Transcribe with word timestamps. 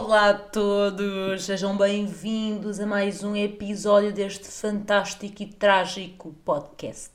Olá 0.00 0.30
a 0.30 0.34
todos, 0.34 1.42
sejam 1.44 1.76
bem-vindos 1.76 2.78
a 2.78 2.86
mais 2.86 3.24
um 3.24 3.34
episódio 3.34 4.12
deste 4.12 4.46
fantástico 4.46 5.42
e 5.42 5.46
trágico 5.46 6.32
podcast. 6.44 7.10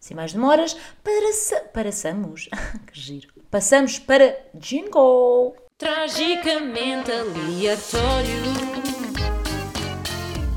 Sem 0.00 0.16
mais 0.16 0.32
demoras, 0.32 0.76
para 1.04 1.32
passamos, 1.72 2.48
que 2.92 3.00
giro, 3.00 3.28
passamos 3.48 4.00
para 4.00 4.36
jingle. 4.52 5.54
Tragicamente 5.78 7.12
aleatório. 7.12 8.42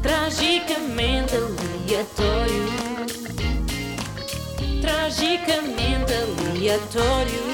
Tragicamente 0.01 1.35
aleatório. 1.35 2.65
Tragicamente 4.81 6.11
aleatório. 6.11 7.51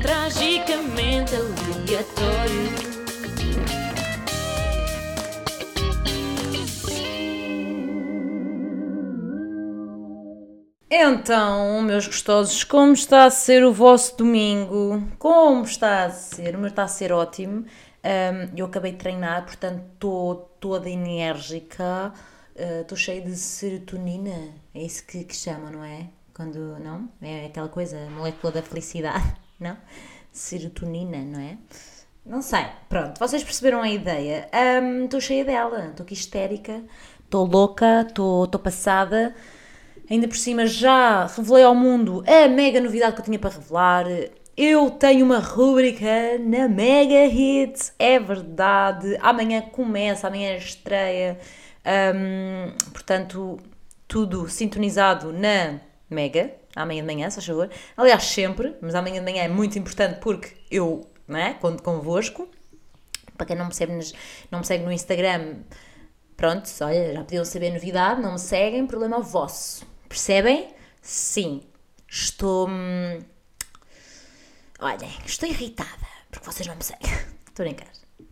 Tragicamente 0.00 1.34
aleatório. 1.34 1.69
Então, 10.88 11.82
meus 11.82 12.06
gostosos, 12.06 12.62
como 12.62 12.92
está 12.92 13.24
a 13.24 13.30
ser 13.30 13.64
o 13.64 13.72
vosso 13.72 14.16
domingo? 14.16 15.02
Como 15.18 15.64
está 15.64 16.04
a 16.04 16.10
ser? 16.10 16.54
O 16.54 16.58
meu 16.58 16.68
está 16.68 16.84
a 16.84 16.88
ser 16.88 17.12
ótimo. 17.12 17.64
Um, 18.04 18.56
eu 18.56 18.66
acabei 18.66 18.92
de 18.92 18.98
treinar, 18.98 19.44
portanto 19.44 19.82
estou 19.94 20.36
toda 20.60 20.88
enérgica, 20.88 22.12
estou 22.54 22.96
uh, 22.96 23.00
cheia 23.00 23.20
de 23.20 23.34
serotonina, 23.34 24.54
é 24.72 24.82
isso 24.82 25.04
que, 25.04 25.24
que 25.24 25.34
chama, 25.34 25.70
não 25.70 25.82
é? 25.82 26.08
Quando, 26.32 26.78
não? 26.78 27.08
É 27.20 27.46
aquela 27.46 27.68
coisa, 27.68 27.98
molécula 28.10 28.52
da 28.52 28.62
felicidade, 28.62 29.34
não? 29.58 29.76
Serotonina, 30.32 31.18
não 31.18 31.40
é? 31.40 31.58
Não 32.24 32.42
sei, 32.42 32.66
pronto, 32.88 33.18
vocês 33.18 33.42
perceberam 33.42 33.82
a 33.82 33.88
ideia. 33.88 34.48
Estou 35.04 35.18
um, 35.18 35.20
cheia 35.20 35.44
dela, 35.44 35.86
estou 35.88 36.04
aqui 36.04 36.14
histérica, 36.14 36.82
estou 37.24 37.46
louca, 37.46 38.06
estou 38.08 38.46
passada. 38.46 39.34
Ainda 40.08 40.26
por 40.26 40.36
cima 40.36 40.66
já 40.66 41.26
revelei 41.26 41.62
ao 41.64 41.74
mundo 41.74 42.22
a 42.26 42.48
mega 42.48 42.80
novidade 42.80 43.14
que 43.14 43.20
eu 43.20 43.24
tinha 43.24 43.38
para 43.38 43.50
revelar. 43.50 44.06
Eu 44.56 44.90
tenho 44.90 45.24
uma 45.24 45.38
rúbrica 45.38 46.38
na 46.38 46.68
Mega 46.68 47.24
Hits, 47.26 47.94
é 47.98 48.18
verdade. 48.18 49.16
Amanhã 49.20 49.62
começa, 49.62 50.26
amanhã 50.26 50.50
é 50.50 50.58
estreia. 50.58 51.38
Um, 52.14 52.72
portanto, 52.92 53.58
tudo 54.06 54.48
sintonizado 54.48 55.32
na 55.32 55.80
Mega, 56.10 56.52
amanhã 56.74 57.00
de 57.02 57.06
manhã, 57.06 57.30
se 57.30 57.36
faz 57.36 57.46
favor. 57.46 57.70
Aliás, 57.96 58.24
sempre, 58.24 58.76
mas 58.80 58.94
amanhã 58.94 59.22
de 59.22 59.30
manhã 59.30 59.44
é 59.44 59.48
muito 59.48 59.78
importante 59.78 60.20
porque 60.20 60.54
eu 60.70 61.10
não 61.26 61.38
é, 61.38 61.54
conto 61.54 61.82
convosco. 61.82 62.48
Para 63.36 63.46
quem 63.46 63.56
não, 63.56 63.66
percebe, 63.66 63.92
não 64.50 64.58
me 64.58 64.66
segue 64.66 64.84
no 64.84 64.92
Instagram, 64.92 65.56
pronto, 66.36 66.68
olha, 66.82 67.14
já 67.14 67.20
podiam 67.20 67.44
saber 67.44 67.72
novidade, 67.72 68.20
não 68.20 68.32
me 68.32 68.38
seguem, 68.38 68.86
problema 68.86 69.20
vosso. 69.20 69.86
Percebem? 70.08 70.74
Sim. 71.00 71.62
Estou. 72.08 72.68
Hum, 72.68 73.20
olhem, 74.80 75.10
estou 75.24 75.48
irritada 75.48 76.10
porque 76.30 76.46
vocês 76.46 76.66
não 76.66 76.76
me 76.76 76.82
seguem. 76.82 77.10
Estou 77.48 77.64
a 77.64 77.68
brincar. 77.68 77.88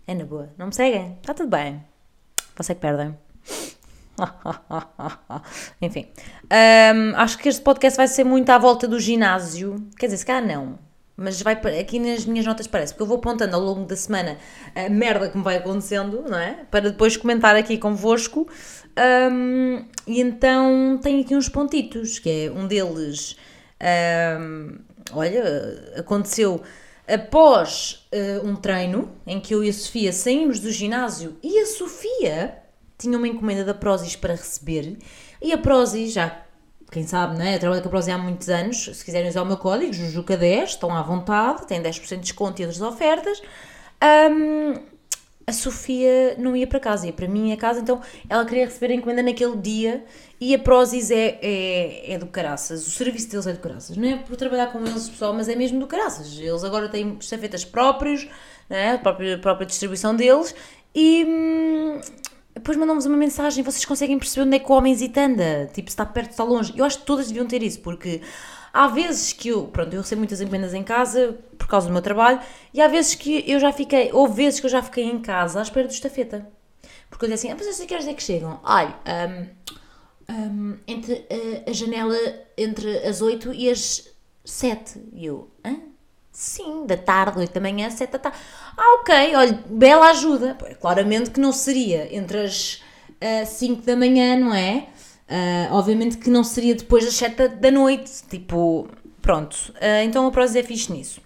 É 0.07 0.15
na 0.15 0.25
boa. 0.25 0.53
Não 0.57 0.67
me 0.67 0.75
seguem? 0.75 1.19
Está 1.21 1.35
tudo 1.35 1.51
bem. 1.51 1.85
Vocês 2.57 2.71
é 2.71 2.75
que 2.75 2.81
perdem. 2.81 3.17
Enfim. 5.81 6.07
Um, 6.45 7.17
acho 7.17 7.39
que 7.39 7.49
este 7.49 7.63
podcast 7.63 7.97
vai 7.97 8.09
ser 8.09 8.25
muito 8.25 8.51
à 8.51 8.59
volta 8.59 8.89
do 8.89 8.99
ginásio. 8.99 9.77
Quer 9.99 10.07
dizer, 10.07 10.19
se 10.19 10.27
calhar 10.27 10.47
não. 10.47 10.79
Mas 11.17 11.43
vai 11.43 11.55
aqui 11.81 11.99
nas 11.99 12.25
minhas 12.25 12.47
notas 12.47 12.69
parece, 12.69 12.93
porque 12.93 13.03
eu 13.03 13.07
vou 13.09 13.19
apontando 13.19 13.57
ao 13.57 13.61
longo 13.61 13.85
da 13.85 13.97
semana 13.97 14.39
a 14.73 14.89
merda 14.89 15.29
que 15.29 15.37
me 15.37 15.43
vai 15.43 15.57
acontecendo, 15.57 16.25
não 16.29 16.39
é? 16.39 16.65
Para 16.71 16.91
depois 16.91 17.17
comentar 17.17 17.57
aqui 17.57 17.77
convosco 17.77 18.47
um, 19.33 19.85
e 20.07 20.21
então 20.21 20.97
tem 21.03 21.21
aqui 21.21 21.35
uns 21.35 21.49
pontitos, 21.49 22.21
que 22.21 22.47
é 22.47 22.53
um 22.53 22.69
deles, 22.69 23.37
um, 24.41 24.79
olha, 25.13 25.93
aconteceu 25.97 26.63
após 27.09 28.07
uh, 28.13 28.47
um 28.47 28.55
treino 28.55 29.11
em 29.27 29.41
que 29.41 29.55
eu 29.55 29.65
e 29.65 29.71
a 29.71 29.73
Sofia 29.73 30.13
saímos 30.13 30.61
do 30.61 30.71
ginásio 30.71 31.37
e 31.43 31.59
a 31.59 31.67
Sofia 31.67 32.68
tinha 32.99 33.17
uma 33.17 33.29
encomenda 33.29 33.65
da 33.65 33.73
Prozis 33.73 34.17
para 34.17 34.35
receber. 34.35 34.99
E 35.41 35.53
a 35.53 35.59
Prozis, 35.59 36.13
já 36.13 36.43
quem 36.91 37.07
sabe, 37.07 37.37
né? 37.37 37.57
Eu 37.57 37.61
trabalho 37.61 37.83
com 37.83 37.89
a 37.89 37.91
Prozis 37.91 38.15
há 38.15 38.19
muitos 38.19 38.49
anos, 38.49 38.91
se 38.93 39.05
quiserem 39.05 39.29
usar 39.29 39.43
o 39.43 39.47
meu 39.47 39.57
código, 39.57 39.93
JUJUCA10, 39.93 40.65
estão 40.65 40.95
à 40.95 41.03
vontade, 41.03 41.67
têm 41.67 41.83
10% 41.83 42.09
de 42.09 42.17
desconto 42.17 42.61
e 42.61 42.65
outras 42.65 42.83
ofertas. 42.83 43.43
Um, 44.03 44.75
a 45.47 45.53
Sofia 45.53 46.35
não 46.37 46.55
ia 46.55 46.67
para 46.67 46.79
casa, 46.79 47.07
ia 47.07 47.13
para 47.13 47.25
a 47.25 47.29
minha 47.29 47.57
casa, 47.57 47.81
então 47.81 48.03
ela 48.29 48.45
queria 48.45 48.67
receber 48.67 48.93
a 48.93 48.97
encomenda 48.97 49.23
naquele 49.23 49.57
dia. 49.57 50.05
E 50.41 50.55
a 50.55 50.59
Prozis 50.59 51.11
é, 51.11 51.39
é, 51.41 52.13
é 52.13 52.19
do 52.19 52.27
caraças, 52.27 52.87
o 52.87 52.91
serviço 52.91 53.31
deles 53.31 53.47
é 53.47 53.53
do 53.53 53.59
caraças, 53.59 53.97
não 53.97 54.09
é 54.09 54.17
por 54.19 54.37
trabalhar 54.37 54.67
com 54.69 54.79
eles 54.79 55.09
pessoal, 55.09 55.33
mas 55.33 55.49
é 55.49 55.57
mesmo 55.57 55.81
do 55.81 55.87
caraças. 55.87 56.39
Eles 56.39 56.65
agora 56.65 56.89
têm 56.89 57.17
estafetas 57.19 57.65
próprios, 57.65 58.29
né, 58.69 58.95
a 58.95 58.99
própria, 58.99 59.39
própria 59.39 59.67
distribuição 59.67 60.15
deles. 60.15 60.55
E 60.95 61.25
hum, 61.25 62.01
depois 62.59 62.77
mandam-nos 62.77 63.07
uma 63.07 63.17
mensagem, 63.17 63.63
vocês 63.65 63.85
conseguem 63.85 64.19
perceber 64.19 64.47
onde 64.47 64.57
é 64.57 64.59
que 64.59 64.71
o 64.71 64.75
homem 64.75 64.95
anda, 65.17 65.71
tipo 65.73 65.89
se 65.89 65.95
está 65.95 66.05
perto, 66.05 66.31
está 66.31 66.45
longe. 66.45 66.73
Eu 66.77 66.85
acho 66.85 66.99
que 66.99 67.07
todas 67.07 67.29
deviam 67.29 67.47
ter 67.47 67.63
isso, 67.63 67.81
porque 67.81 68.21
há 68.73 68.87
vezes 68.89 69.33
que 69.33 69.49
eu, 69.49 69.67
pronto, 69.69 69.95
eu 69.95 70.01
recebo 70.01 70.21
muitas 70.21 70.41
encomendas 70.41 70.75
em 70.75 70.83
casa 70.83 71.39
por 71.57 71.67
causa 71.67 71.87
do 71.87 71.93
meu 71.93 72.03
trabalho 72.03 72.41
e 72.75 72.81
há 72.81 72.89
vezes 72.89 73.15
que 73.15 73.45
eu 73.51 73.61
já 73.61 73.73
fiquei, 73.73 74.11
ou 74.13 74.29
vezes 74.29 74.61
que 74.61 74.67
eu 74.67 74.71
já 74.71 74.83
fiquei 74.83 75.05
em 75.05 75.21
casa 75.21 75.61
à 75.61 75.63
espera 75.63 75.87
do 75.87 75.93
estafeta. 75.93 76.47
Porque 77.09 77.25
eu 77.25 77.31
disse 77.31 77.49
assim, 77.49 77.61
ah, 77.61 77.65
mas 77.67 77.81
que 77.81 77.95
horas 77.95 78.07
é 78.07 78.15
que 78.15 78.23
chegam? 78.23 78.61
Olha, 78.63 78.95
um, 80.29 80.33
um, 80.33 80.79
entre 80.87 81.27
a, 81.31 81.71
a, 81.71 81.73
janela 81.73 82.17
entre 82.57 82.99
as 82.99 83.23
8 83.23 83.53
e 83.55 83.71
as 83.71 84.09
7. 84.45 85.01
E 85.13 85.27
eu, 85.27 85.51
hã? 85.65 85.88
Sim, 86.39 86.87
da 86.87 86.97
tarde, 86.97 87.41
8 87.41 87.53
da 87.53 87.61
manhã, 87.61 87.91
7 87.91 88.13
da 88.13 88.19
tarde. 88.21 88.39
Ah, 88.77 89.01
ok, 89.01 89.35
olha, 89.35 89.59
bela 89.67 90.11
ajuda. 90.11 90.57
Claramente 90.81 91.33
que 91.33 91.41
não 91.41 91.51
seria 91.51 92.17
entre 92.17 92.39
as 92.39 92.75
uh, 93.21 93.45
5 93.45 93.83
da 93.83 93.97
manhã, 93.97 94.37
não 94.37 94.55
é? 94.55 94.87
Uh, 95.29 95.75
obviamente 95.75 96.17
que 96.17 96.31
não 96.31 96.45
seria 96.45 96.77
depois 96.77 97.05
das 97.05 97.15
7 97.15 97.49
da 97.49 97.73
noite, 97.73 98.23
tipo, 98.31 98.89
pronto. 99.21 99.55
Uh, 99.83 100.05
então 100.05 100.29
a 100.29 100.31
Prozis 100.31 100.55
é 100.55 100.63
fixe 100.63 100.93
nisso. 100.93 101.21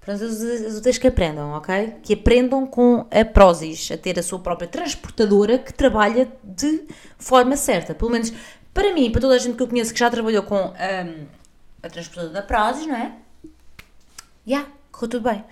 Pronto, 0.00 0.24
as 0.24 0.74
outras 0.76 0.96
que 0.96 1.08
aprendam, 1.08 1.50
ok? 1.50 1.96
Que 2.02 2.14
aprendam 2.14 2.66
com 2.66 3.06
a 3.10 3.22
Prozis, 3.22 3.90
a 3.92 3.98
ter 3.98 4.18
a 4.18 4.22
sua 4.22 4.38
própria 4.38 4.66
transportadora 4.66 5.58
que 5.58 5.74
trabalha 5.74 6.26
de 6.42 6.84
forma 7.18 7.54
certa. 7.54 7.94
Pelo 7.94 8.12
menos 8.12 8.32
para 8.72 8.94
mim, 8.94 9.12
para 9.12 9.20
toda 9.20 9.34
a 9.34 9.38
gente 9.38 9.56
que 9.58 9.62
eu 9.62 9.68
conheço 9.68 9.92
que 9.92 10.00
já 10.00 10.08
trabalhou 10.08 10.42
com 10.42 10.56
um, 10.56 11.26
a 11.82 11.88
transportadora 11.90 12.32
da 12.32 12.40
Prozis, 12.40 12.86
não 12.86 12.96
é? 12.96 13.25
Já, 14.46 14.58
yeah, 14.58 14.72
correu 14.92 15.10
tudo 15.10 15.28
bem. 15.28 15.44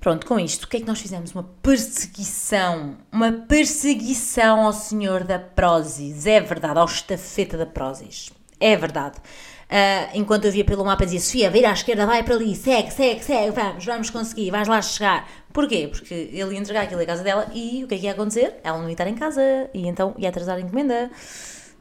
Pronto, 0.00 0.26
com 0.26 0.40
isto, 0.40 0.64
o 0.64 0.68
que 0.68 0.78
é 0.78 0.80
que 0.80 0.86
nós 0.86 0.98
fizemos? 0.98 1.32
Uma 1.32 1.44
perseguição, 1.62 2.96
uma 3.12 3.30
perseguição 3.30 4.64
ao 4.64 4.72
senhor 4.72 5.24
da 5.24 5.38
Prozis, 5.38 6.26
é 6.26 6.40
verdade, 6.40 6.78
ao 6.78 6.86
estafeta 6.86 7.58
da 7.58 7.66
Prozis, 7.66 8.32
é 8.58 8.74
verdade. 8.76 9.18
Uh, 9.18 10.10
enquanto 10.14 10.46
eu 10.46 10.52
via 10.52 10.64
pelo 10.64 10.84
mapa 10.84 11.04
dizia, 11.04 11.20
Sofia, 11.20 11.50
vira 11.50 11.68
à 11.68 11.72
esquerda, 11.72 12.04
vai 12.04 12.24
para 12.24 12.34
ali, 12.34 12.56
segue, 12.56 12.90
segue, 12.90 13.22
segue, 13.22 13.50
vamos, 13.52 13.84
vamos 13.84 14.10
conseguir, 14.10 14.50
vais 14.50 14.66
lá 14.66 14.82
chegar. 14.82 15.28
Porquê? 15.52 15.86
Porque 15.86 16.12
ele 16.12 16.54
ia 16.54 16.58
entregar 16.58 16.82
aquilo 16.82 17.00
à 17.00 17.06
casa 17.06 17.22
dela 17.22 17.48
e 17.54 17.84
o 17.84 17.86
que 17.86 17.94
é 17.94 17.98
que 17.98 18.06
ia 18.06 18.12
acontecer? 18.12 18.56
Ela 18.64 18.78
não 18.78 18.86
ia 18.86 18.92
estar 18.92 19.06
em 19.06 19.14
casa 19.14 19.40
e 19.72 19.86
então 19.86 20.14
ia 20.18 20.28
atrasar 20.28 20.56
a 20.56 20.60
encomenda 20.60 21.10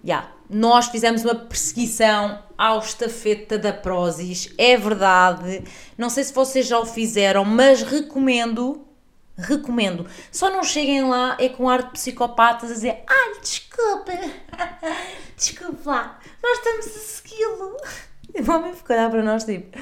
yeah, 0.06 0.30
nós 0.50 0.88
fizemos 0.88 1.24
uma 1.24 1.36
perseguição 1.36 2.44
ao 2.58 2.80
estafeta 2.80 3.58
da 3.58 3.72
Prozis, 3.72 4.52
é 4.58 4.76
verdade. 4.76 5.64
Não 5.98 6.10
sei 6.10 6.24
se 6.24 6.34
vocês 6.34 6.66
já 6.66 6.80
o 6.80 6.86
fizeram, 6.86 7.46
mas 7.46 7.84
recomendo. 7.84 8.86
Recomendo. 9.38 10.06
Só 10.31 10.50
não 10.50 10.63
cheguem 10.63 11.07
lá 11.07 11.38
é 11.40 11.48
com 11.48 11.69
ar 11.69 11.84
de 11.84 11.92
psicopatas 11.92 12.72
a 12.72 12.74
dizer 12.74 13.04
ai, 13.07 13.40
desculpa, 13.40 14.12
desculpa 15.38 15.90
lá, 15.90 16.19
nós 16.44 16.57
estamos 16.57 16.88
a 16.88 17.00
segui-lo. 17.00 17.78
E 18.31 18.42
o 18.44 18.51
homem 18.51 18.75
ficou 18.75 18.96
a 18.96 19.00
olhar 19.00 19.10
para 19.10 19.24
nós 19.24 19.44
tipo, 19.44 19.75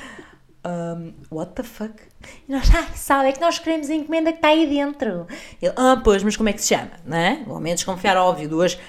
um, 0.66 1.14
what 1.30 1.54
the 1.54 1.64
fuck? 1.64 1.94
E 2.48 2.52
nós, 2.52 2.74
ai, 2.74 2.88
sabe, 2.96 3.30
é 3.30 3.31
que 3.34 3.42
nós 3.42 3.60
queremos 3.60 3.90
a 3.90 3.94
encomenda 3.94 4.31
que 4.31 4.38
está 4.38 4.50
aí 4.50 4.66
dentro. 4.68 5.28
Ele, 5.62 5.74
ah, 5.75 6.00
pois, 6.02 6.24
mas 6.24 6.38
como 6.38 6.48
é 6.48 6.54
que 6.54 6.62
se 6.62 6.69
chama? 6.69 6.92
Não 7.06 7.18
é? 7.18 7.44
O 7.46 7.54
homem 7.54 7.74
a 7.74 7.75
desconfiar, 7.75 8.16
óbvio, 8.16 8.48
duas 8.48 8.80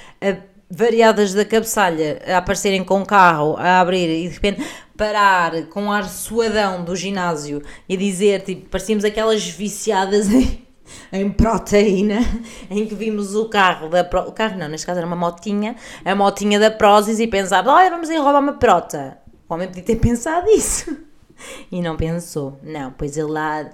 variadas 0.70 1.32
da 1.32 1.44
cabeçalha 1.44 2.20
a 2.26 2.38
aparecerem 2.38 2.84
com 2.84 3.00
o 3.00 3.06
carro, 3.06 3.56
a 3.56 3.80
abrir 3.80 4.08
e 4.08 4.28
de 4.28 4.34
repente 4.34 4.62
parar 4.96 5.66
com 5.66 5.90
ar 5.90 6.04
suadão 6.04 6.84
do 6.84 6.94
ginásio 6.94 7.62
e 7.88 7.96
dizer, 7.96 8.42
tipo, 8.42 8.68
parecíamos 8.68 9.04
aquelas 9.04 9.48
viciadas 9.48 10.28
em, 10.28 10.66
em 11.12 11.30
proteína, 11.30 12.20
em 12.68 12.86
que 12.86 12.94
vimos 12.94 13.34
o 13.34 13.48
carro 13.48 13.88
da 13.88 14.04
Pro, 14.04 14.22
o 14.22 14.32
carro 14.32 14.58
não, 14.58 14.68
neste 14.68 14.86
caso 14.86 14.98
era 14.98 15.06
uma 15.06 15.16
motinha, 15.16 15.76
a 16.04 16.14
motinha 16.14 16.58
da 16.58 16.70
Prozis 16.70 17.20
e 17.20 17.26
pensar, 17.26 17.66
olha, 17.66 17.90
vamos 17.90 18.10
ir 18.10 18.16
roubar 18.16 18.40
uma 18.40 18.54
prota. 18.54 19.18
O 19.48 19.54
homem 19.54 19.68
podia 19.68 19.84
ter 19.84 19.96
pensado 20.00 20.48
isso. 20.50 20.96
E 21.70 21.80
não 21.80 21.96
pensou. 21.96 22.58
Não, 22.62 22.92
pois 22.92 23.16
ele 23.16 23.30
lá 23.30 23.70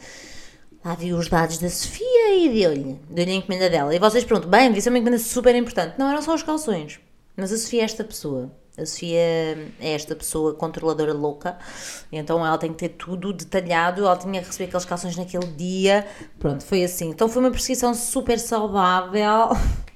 lá 0.85 0.95
vi 0.95 1.13
os 1.13 1.29
dados 1.29 1.59
da 1.59 1.71
Sofia 1.71 2.37
e 2.37 2.49
deu-lhe, 2.53 3.01
deu-lhe 3.09 3.33
a 3.33 3.35
encomenda 3.35 3.71
dela. 3.71 3.95
E 3.95 3.99
vocês 3.99 4.25
perguntam, 4.25 4.51
bem, 4.51 4.71
disse 4.73 4.89
uma 4.89 4.99
encomenda 4.99 5.19
super 5.19 5.55
importante. 5.55 5.99
Não, 5.99 6.11
eram 6.11 6.21
só 6.21 6.35
os 6.35 6.43
calções. 6.43 7.01
Mas 7.37 7.53
a 7.53 7.57
Sofia 7.57 7.81
é 7.81 7.85
esta 7.85 8.05
pessoa. 8.05 8.53
A 8.77 8.85
Sofia 8.85 9.19
é 9.19 9.95
esta 9.95 10.17
pessoa 10.17 10.53
controladora 10.53 11.13
louca, 11.13 11.57
então 12.11 12.45
ela 12.45 12.59
tem 12.59 12.73
que 12.73 12.79
ter 12.79 12.89
tudo 12.91 13.33
detalhado. 13.33 14.05
Ela 14.05 14.17
tinha 14.17 14.41
que 14.41 14.47
receber 14.49 14.65
aqueles 14.65 14.85
calções 14.85 15.17
naquele 15.17 15.47
dia. 15.47 16.07
Pronto, 16.39 16.65
foi 16.65 16.83
assim. 16.83 17.11
Então 17.11 17.29
foi 17.29 17.41
uma 17.41 17.51
prescrição 17.51 17.95
super 17.95 18.39
saudável. 18.39 19.57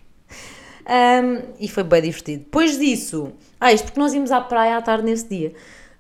Um, 0.89 1.53
e 1.61 1.69
foi 1.69 1.83
bem 1.83 2.01
divertido. 2.01 2.45
Depois 2.45 2.79
disso, 2.79 3.33
ah, 3.61 3.71
isto 3.71 3.85
porque 3.85 4.01
nós 4.01 4.15
íamos 4.15 4.31
à 4.31 4.41
praia 4.41 4.79
à 4.79 4.81
tarde 4.81 5.05
nesse 5.05 5.29
dia. 5.29 5.53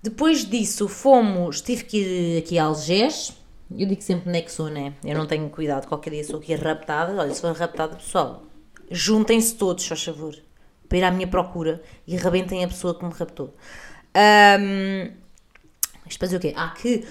Depois 0.03 0.47
disso, 0.47 0.89
fomos, 0.89 1.61
tive 1.61 1.85
que 1.85 1.99
ir 1.99 2.39
aqui 2.39 2.59
a 2.59 2.65
Algés. 2.65 3.37
Eu 3.71 3.87
digo 3.87 4.01
sempre 4.01 4.31
Nexo, 4.31 4.69
né? 4.69 4.95
Eu 5.05 5.17
não 5.17 5.27
tenho 5.27 5.49
cuidado, 5.51 5.87
qualquer 5.87 6.11
dia 6.11 6.25
sou 6.25 6.39
aqui 6.39 6.55
raptada. 6.55 7.15
Olha, 7.15 7.35
se 7.35 7.41
for 7.41 7.55
raptada, 7.55 7.97
pessoal, 7.97 8.43
juntem-se 8.91 9.55
todos, 9.55 9.87
faz 9.87 10.03
favor, 10.03 10.35
para 10.89 10.99
ir 10.99 11.05
à 11.05 11.11
minha 11.11 11.27
procura 11.27 11.83
e 12.07 12.17
rebentem 12.17 12.65
a 12.65 12.69
pessoa 12.69 12.95
que 12.95 13.05
me 13.05 13.13
raptou. 13.13 13.55
Um, 14.17 15.13
isto 16.07 16.19
para 16.19 16.27
dizer 16.27 16.37
o 16.39 16.41
quê? 16.41 16.55
Ah, 16.57 16.71
que 16.71 17.07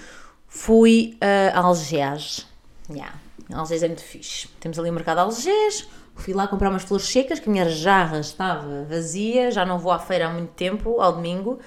fui 0.48 1.18
a 1.22 1.60
Algés. 1.60 2.48
Yeah. 2.90 3.14
Algés 3.54 3.84
é 3.84 3.88
muito 3.88 4.04
fixe. 4.04 4.48
Temos 4.60 4.80
ali 4.80 4.90
o 4.90 4.94
mercado 4.94 5.20
Algés, 5.20 5.88
Fui 6.18 6.34
lá 6.34 6.48
comprar 6.48 6.70
umas 6.70 6.84
flores 6.84 7.08
secas, 7.08 7.40
que 7.40 7.48
a 7.48 7.52
minha 7.52 7.70
jarra 7.70 8.20
estava 8.20 8.84
vazia, 8.90 9.52
já 9.52 9.66
não 9.66 9.78
vou 9.78 9.92
à 9.92 10.00
feira 10.00 10.28
há 10.28 10.30
muito 10.30 10.52
tempo, 10.54 11.00
ao 11.00 11.14
domingo. 11.14 11.60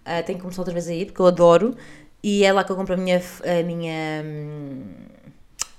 Uh, 0.00 0.24
tenho 0.24 0.38
que 0.38 0.42
começar 0.42 0.62
outra 0.62 0.72
vez 0.72 0.88
a 0.88 0.94
ir, 0.94 1.06
porque 1.06 1.20
eu 1.20 1.26
adoro. 1.26 1.76
E 2.22 2.44
é 2.44 2.52
lá 2.52 2.64
que 2.64 2.72
eu 2.72 2.76
compro 2.76 2.94
a 2.94 2.96
minha. 2.96 3.20
A 3.42 3.62
minha 3.62 4.22
hum, 4.24 4.82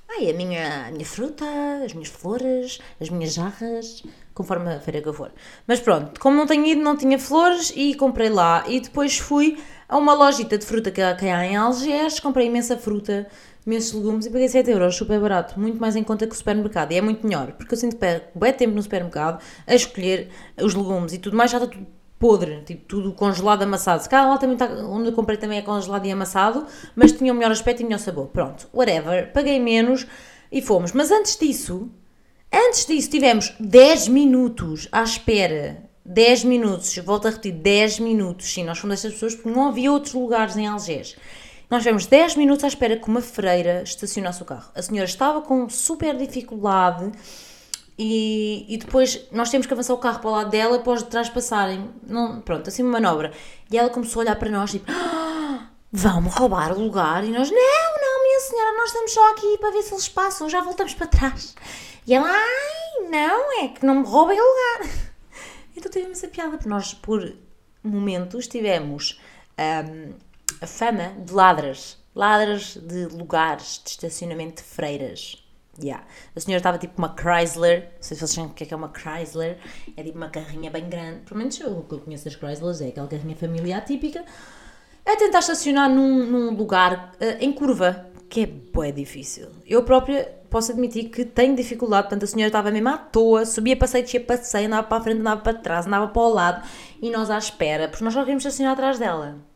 ai, 0.10 0.30
a 0.30 0.34
minha, 0.34 0.88
a 0.88 0.92
minha 0.92 1.06
fruta, 1.06 1.46
as 1.86 1.94
minhas 1.94 2.10
flores, 2.10 2.80
as 3.00 3.10
minhas 3.10 3.34
jarras, 3.34 4.04
conforme 4.34 4.74
a 4.74 4.80
feira 4.80 5.02
que 5.02 5.08
eu 5.08 5.14
for. 5.14 5.32
Mas 5.68 5.80
pronto, 5.80 6.20
como 6.20 6.36
não 6.36 6.48
tenho 6.48 6.66
ido, 6.66 6.82
não 6.82 6.98
tinha 6.98 7.20
flores 7.20 7.72
e 7.76 7.94
comprei 7.96 8.30
lá. 8.30 8.64
E 8.68 8.80
depois 8.80 9.18
fui 9.18 9.62
a 9.88 9.98
uma 9.98 10.14
lojita 10.14 10.58
de 10.58 10.66
fruta 10.66 10.92
que, 10.92 11.02
que 11.16 11.26
há 11.28 11.46
em 11.46 11.56
Algés, 11.56 12.20
comprei 12.20 12.48
imensa 12.48 12.78
fruta 12.78 13.28
imensos 13.66 13.94
legumes 13.94 14.26
e 14.26 14.32
paguei 14.32 14.48
7 14.48 14.72
euros, 14.72 14.96
super 14.96 15.20
barato, 15.20 15.60
muito 15.60 15.80
mais 15.80 15.96
em 15.96 16.04
conta 16.04 16.26
que 16.26 16.34
o 16.34 16.38
supermercado. 16.38 16.92
E 16.92 16.98
é 16.98 17.02
muito 17.02 17.26
melhor, 17.26 17.52
porque 17.52 17.74
eu 17.74 17.78
sinto 17.78 17.98
que 17.98 18.22
bem 18.34 18.54
tempo 18.54 18.74
no 18.74 18.82
supermercado 18.82 19.42
a 19.68 19.76
escolher 19.76 20.30
os 20.60 20.74
legumes 20.74 21.14
e 21.14 21.18
tudo 21.20 21.38
mais, 21.38 21.52
já 21.52 21.58
está 21.58 21.70
tudo 21.70 21.86
podre, 22.20 22.62
tipo 22.66 22.86
tudo 22.86 23.14
congelado, 23.14 23.64
amassado. 23.64 24.04
Se 24.04 24.10
calhar 24.10 24.30
lá 24.30 24.38
também 24.38 24.56
está, 24.56 24.68
onde 24.86 25.10
eu 25.10 25.14
comprei 25.14 25.38
também 25.38 25.58
é 25.58 25.62
congelado 25.62 26.06
e 26.06 26.12
amassado, 26.12 26.66
mas 26.96 27.12
tinha 27.12 27.32
o 27.32 27.36
melhor 27.36 27.52
aspecto 27.52 27.82
e 27.82 27.84
o 27.84 27.88
melhor 27.88 28.00
sabor. 28.00 28.28
Pronto, 28.28 28.68
whatever, 28.74 29.32
paguei 29.32 29.60
menos 29.60 30.06
e 30.52 30.62
fomos. 30.62 30.92
Mas 30.92 31.10
antes 31.10 31.38
disso, 31.38 31.90
antes 32.54 32.86
disso 32.86 33.10
tivemos 33.10 33.56
10 33.60 34.10
minutos 34.10 34.88
à 34.92 35.02
espera 35.02 35.90
10 36.12 36.46
minutos, 36.46 36.98
volto 36.98 37.28
a 37.28 37.30
repetir, 37.30 37.54
10 37.54 38.00
minutos. 38.00 38.52
Sim, 38.52 38.64
nós 38.64 38.80
fomos 38.80 38.96
destas 38.96 39.14
pessoas 39.14 39.36
porque 39.36 39.50
não 39.50 39.68
havia 39.68 39.92
outros 39.92 40.16
lugares 40.16 40.58
em 40.58 40.66
Algés. 40.66 41.16
Nós 41.70 41.84
tivemos 41.84 42.08
10 42.08 42.36
minutos 42.36 42.64
à 42.64 42.68
espera 42.68 42.98
que 42.98 43.08
uma 43.08 43.22
freira 43.22 43.84
estacionasse 43.84 44.42
o 44.42 44.46
carro. 44.46 44.72
A 44.74 44.82
senhora 44.82 45.06
estava 45.06 45.40
com 45.42 45.70
super 45.70 46.18
dificuldade 46.18 47.12
e, 48.02 48.66
e 48.70 48.78
depois 48.78 49.28
nós 49.30 49.50
temos 49.50 49.68
que 49.68 49.74
avançar 49.74 49.94
o 49.94 49.98
carro 49.98 50.20
para 50.20 50.30
o 50.30 50.32
lado 50.32 50.50
dela 50.50 50.80
para 50.80 50.94
os 50.94 51.04
de 51.04 51.10
trás 51.10 51.30
passarem. 51.30 51.94
Não, 52.08 52.40
pronto, 52.40 52.70
assim 52.70 52.82
uma 52.82 52.94
manobra. 52.94 53.34
E 53.70 53.78
ela 53.78 53.90
começou 53.90 54.22
a 54.22 54.24
olhar 54.24 54.36
para 54.38 54.50
nós 54.50 54.72
tipo: 54.72 54.90
ah, 54.90 55.68
vão-me 55.92 56.30
roubar 56.30 56.72
o 56.72 56.82
lugar. 56.82 57.26
E 57.26 57.30
nós: 57.30 57.52
não, 57.52 57.58
não, 57.58 58.24
minha 58.24 58.40
senhora, 58.40 58.78
nós 58.78 58.88
estamos 58.88 59.12
só 59.12 59.32
aqui 59.34 59.58
para 59.58 59.72
ver 59.72 59.82
se 59.82 59.94
eles 59.94 60.08
passam, 60.08 60.50
já 60.50 60.62
voltamos 60.62 60.94
para 60.94 61.08
trás. 61.08 61.54
E 62.08 62.14
ela: 62.14 62.30
ai, 62.30 63.10
não, 63.10 63.64
é 63.64 63.68
que 63.68 63.86
não 63.86 63.96
me 63.96 64.08
roubem 64.08 64.40
o 64.40 64.44
lugar. 64.44 65.10
Então 65.78 65.90
tivemos 65.90 66.22
a 66.26 66.28
piada, 66.28 66.58
porque 66.58 66.68
nós 66.68 66.94
por 66.94 67.34
momentos 67.82 68.48
tivemos. 68.48 69.22
Um, 69.58 70.14
a 70.62 70.68
fama 70.68 71.14
de 71.26 71.32
ladras. 71.32 71.98
Ladras 72.14 72.76
de 72.76 73.06
lugares 73.06 73.82
de 73.82 73.92
estacionamento 73.92 74.62
de 74.62 74.68
freiras. 74.68 75.42
Yeah. 75.82 76.06
A 76.36 76.40
senhora 76.40 76.60
estava 76.60 76.78
tipo 76.78 76.94
uma 76.98 77.16
Chrysler, 77.16 77.92
não 77.96 78.02
sei 78.02 78.16
se 78.16 78.20
vocês 78.20 78.32
sabem 78.32 78.52
o 78.52 78.54
que 78.54 78.64
é, 78.64 78.68
que 78.68 78.74
é 78.74 78.78
uma 78.78 78.92
Chrysler, 78.92 79.58
é 79.96 80.04
tipo 80.04 80.18
uma 80.18 80.30
carrinha 80.30 80.70
bem 80.70 80.90
grande, 80.90 81.22
pelo 81.22 81.38
menos 81.38 81.60
eu, 81.60 81.72
o 81.72 81.84
que 81.84 81.94
eu 81.94 82.00
conheço 82.00 82.26
das 82.26 82.34
Chryslers 82.34 82.82
é 82.82 82.88
aquela 82.88 83.08
carrinha 83.08 83.36
familiar 83.36 83.84
típica, 83.86 84.24
é 85.06 85.16
tentar 85.16 85.40
estacionar 85.40 85.90
num, 85.90 86.26
num 86.26 86.56
lugar 86.56 87.14
uh, 87.16 87.44
em 87.44 87.52
curva, 87.52 88.08
que 88.30 88.42
é 88.42 88.46
bem 88.46 88.94
difícil. 88.94 89.48
Eu 89.66 89.84
própria 89.84 90.38
posso 90.50 90.72
admitir 90.72 91.10
que 91.10 91.26
tenho 91.26 91.56
dificuldade, 91.56 92.04
portanto 92.04 92.24
a 92.24 92.28
senhora 92.28 92.48
estava 92.48 92.72
mesmo 92.72 92.90
à 92.90 92.98
toa, 92.98 93.46
subia 93.46 93.78
passeio, 93.78 94.04
descia 94.04 94.20
passeio, 94.20 94.68
andava 94.68 94.88
para 94.88 94.98
a 94.98 95.02
frente, 95.02 95.20
andava 95.20 95.42
para 95.42 95.58
trás, 95.58 95.88
andava 95.88 96.08
para 96.08 96.22
o 96.22 96.30
lado, 96.30 96.68
e 97.02 97.10
nós 97.10 97.30
à 97.30 97.38
espera, 97.38 97.88
porque 97.88 98.04
nós 98.04 98.14
só 98.14 98.22
queríamos 98.22 98.44
estacionar 98.46 98.74
atrás 98.74 99.00
dela 99.00 99.50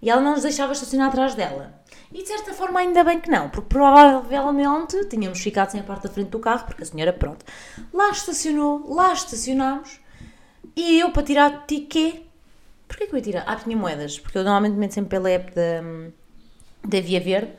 e 0.00 0.10
ela 0.10 0.20
não 0.20 0.32
nos 0.32 0.42
deixava 0.42 0.72
estacionar 0.72 1.08
atrás 1.08 1.34
dela. 1.34 1.74
E 2.12 2.22
de 2.22 2.28
certa 2.28 2.54
forma 2.54 2.80
ainda 2.80 3.04
bem 3.04 3.20
que 3.20 3.30
não, 3.30 3.50
porque 3.50 3.68
provavelmente 3.68 5.04
tínhamos 5.06 5.40
ficado 5.40 5.70
sem 5.70 5.80
a 5.80 5.84
parte 5.84 6.04
da 6.04 6.08
frente 6.08 6.30
do 6.30 6.38
carro, 6.38 6.64
porque 6.64 6.82
a 6.82 6.86
senhora, 6.86 7.12
pronto, 7.12 7.44
lá 7.92 8.10
estacionou, 8.10 8.94
lá 8.94 9.12
estacionámos, 9.12 10.00
e 10.74 11.00
eu 11.00 11.10
para 11.10 11.22
tirar 11.22 11.66
ticket, 11.66 12.22
porquê 12.86 13.06
que 13.06 13.12
eu 13.12 13.18
ia 13.18 13.22
tirar? 13.22 13.44
Ah, 13.46 13.56
tinha 13.56 13.76
moedas, 13.76 14.18
porque 14.18 14.38
eu 14.38 14.44
normalmente 14.44 14.76
meto 14.76 14.94
sempre 14.94 15.10
pela 15.10 15.28
app 15.28 15.54
da, 15.54 15.82
da 16.82 17.00
Via 17.00 17.20
Verde, 17.20 17.52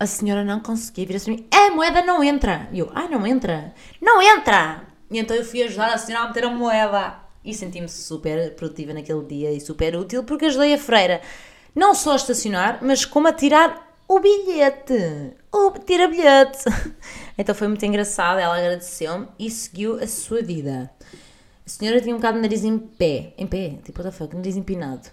a 0.00 0.06
senhora 0.06 0.42
não 0.42 0.58
conseguia 0.58 1.06
vir 1.06 1.16
assim, 1.16 1.46
é, 1.52 1.68
a 1.68 1.70
moeda 1.72 2.02
não 2.02 2.24
entra. 2.24 2.68
E 2.72 2.78
eu, 2.78 2.90
ah, 2.94 3.06
não 3.08 3.26
entra? 3.26 3.72
Não 4.00 4.20
entra! 4.20 4.82
E 5.10 5.18
então 5.18 5.36
eu 5.36 5.44
fui 5.44 5.62
ajudar 5.62 5.92
a 5.92 5.98
senhora 5.98 6.24
a 6.24 6.28
meter 6.28 6.44
a 6.44 6.50
moeda 6.50 7.20
e 7.44 7.52
senti-me 7.52 7.88
super 7.88 8.54
produtiva 8.54 8.94
naquele 8.94 9.24
dia 9.24 9.52
e 9.52 9.60
super 9.60 9.94
útil 9.96 10.24
porque 10.24 10.46
ajudei 10.46 10.74
a 10.74 10.78
freira 10.78 11.20
não 11.74 11.94
só 11.94 12.12
a 12.12 12.16
estacionar, 12.16 12.78
mas 12.82 13.04
como 13.04 13.28
a 13.28 13.32
tirar 13.32 13.94
o 14.08 14.20
bilhete. 14.20 15.34
O 15.50 15.70
tira 15.78 16.08
bilhete. 16.08 16.64
Então 17.36 17.54
foi 17.54 17.66
muito 17.66 17.84
engraçado, 17.84 18.38
ela 18.38 18.58
agradeceu-me 18.58 19.26
e 19.38 19.50
seguiu 19.50 19.98
a 19.98 20.06
sua 20.06 20.42
vida. 20.42 20.90
A 21.66 21.68
senhora 21.68 21.98
tinha 21.98 22.14
um 22.14 22.18
bocado 22.18 22.36
de 22.36 22.42
nariz 22.42 22.62
em 22.62 22.76
pé, 22.76 23.32
em 23.38 23.46
pé, 23.46 23.78
tipo, 23.82 24.02
what 24.02 24.10
the 24.10 24.16
fuck, 24.16 24.36
nariz 24.36 24.54
empinado. 24.54 25.08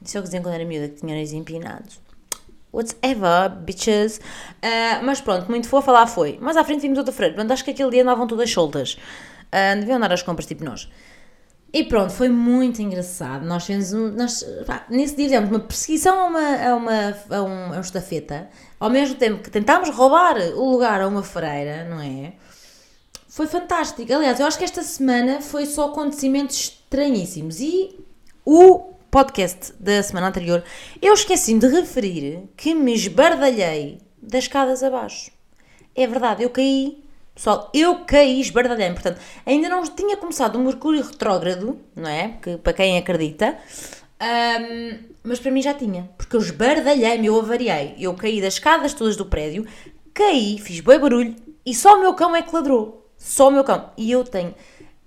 É 0.00 0.18
o 0.18 0.22
que 0.22 0.22
diziam 0.22 0.42
quando 0.42 0.54
era 0.54 0.64
miúda, 0.64 0.88
que 0.88 1.00
tinha 1.00 1.12
nariz 1.12 1.32
empinado. 1.32 1.88
Whatever, 2.72 3.50
bitches. 3.50 4.18
Uh, 4.18 5.04
mas 5.04 5.20
pronto, 5.20 5.50
muito 5.50 5.68
fofa 5.68 5.90
lá 5.90 6.06
foi. 6.06 6.38
Mas 6.40 6.56
à 6.56 6.62
frente 6.62 6.82
vimos 6.82 6.98
outra 6.98 7.12
freira. 7.12 7.34
Portanto, 7.34 7.50
acho 7.50 7.64
que 7.64 7.72
aquele 7.72 7.90
dia 7.90 8.02
andavam 8.02 8.28
todas 8.28 8.48
soltas. 8.50 8.94
Uh, 8.94 9.80
deviam 9.80 9.96
andar 9.96 10.12
às 10.12 10.22
compras, 10.22 10.46
tipo 10.46 10.64
nós. 10.64 10.88
E 11.72 11.84
pronto, 11.84 12.12
foi 12.12 12.28
muito 12.28 12.82
engraçado. 12.82 13.46
Nós 13.46 13.64
fizemos 13.64 13.92
um, 13.92 14.16
nós, 14.16 14.44
pá, 14.66 14.84
nesse 14.90 15.14
dia 15.14 15.26
fizemos 15.26 15.50
uma 15.50 15.60
perseguição 15.60 16.18
a 16.18 16.24
uma, 16.24 16.68
a 16.68 16.74
uma, 16.74 17.16
a 17.30 17.42
um, 17.42 17.74
a 17.74 17.76
um 17.76 17.80
estafeta, 17.80 18.50
ao 18.78 18.90
mesmo 18.90 19.14
tempo 19.14 19.42
que 19.42 19.50
tentámos 19.50 19.88
roubar 19.90 20.36
o 20.56 20.70
lugar 20.70 21.00
a 21.00 21.06
uma 21.06 21.22
freira, 21.22 21.88
não 21.88 22.00
é? 22.00 22.32
Foi 23.28 23.46
fantástico. 23.46 24.12
Aliás, 24.12 24.40
eu 24.40 24.46
acho 24.46 24.58
que 24.58 24.64
esta 24.64 24.82
semana 24.82 25.40
foi 25.40 25.64
só 25.64 25.86
acontecimentos 25.86 26.56
estranhíssimos. 26.56 27.60
E 27.60 28.00
o 28.44 28.90
podcast 29.08 29.72
da 29.78 30.02
semana 30.02 30.28
anterior, 30.28 30.64
eu 31.00 31.14
esqueci-me 31.14 31.60
de 31.60 31.68
referir 31.68 32.48
que 32.56 32.74
me 32.74 32.94
esbardalhei 32.94 34.00
das 34.20 34.44
escadas 34.44 34.82
abaixo. 34.82 35.30
É 35.94 36.06
verdade, 36.06 36.42
eu 36.42 36.50
caí 36.50 37.04
Pessoal, 37.40 37.70
eu 37.72 38.04
caí 38.04 38.38
esbardalhando, 38.38 39.00
portanto, 39.00 39.18
ainda 39.46 39.66
não 39.66 39.82
tinha 39.82 40.14
começado 40.14 40.56
o 40.56 40.58
Mercúrio 40.58 41.02
retrógrado, 41.02 41.80
não 41.96 42.06
é? 42.06 42.36
Que, 42.42 42.58
para 42.58 42.74
quem 42.74 42.98
acredita, 42.98 43.56
um, 44.20 44.98
mas 45.22 45.40
para 45.40 45.50
mim 45.50 45.62
já 45.62 45.72
tinha, 45.72 46.10
porque 46.18 46.36
eu 46.36 46.40
esbardalhei-me, 46.40 47.28
eu 47.28 47.40
avariei. 47.40 47.94
Eu 47.98 48.12
caí 48.12 48.42
das 48.42 48.54
escadas 48.54 48.92
todas 48.92 49.16
do 49.16 49.24
prédio, 49.24 49.66
caí, 50.12 50.58
fiz 50.58 50.80
bem 50.80 51.00
barulho 51.00 51.34
e 51.64 51.74
só 51.74 51.96
o 51.96 52.00
meu 52.00 52.12
cão 52.12 52.36
é 52.36 52.42
que 52.42 52.54
ladrou. 52.54 53.10
Só 53.16 53.48
o 53.48 53.50
meu 53.50 53.64
cão. 53.64 53.90
E 53.96 54.10
eu 54.10 54.22
tenho, 54.22 54.54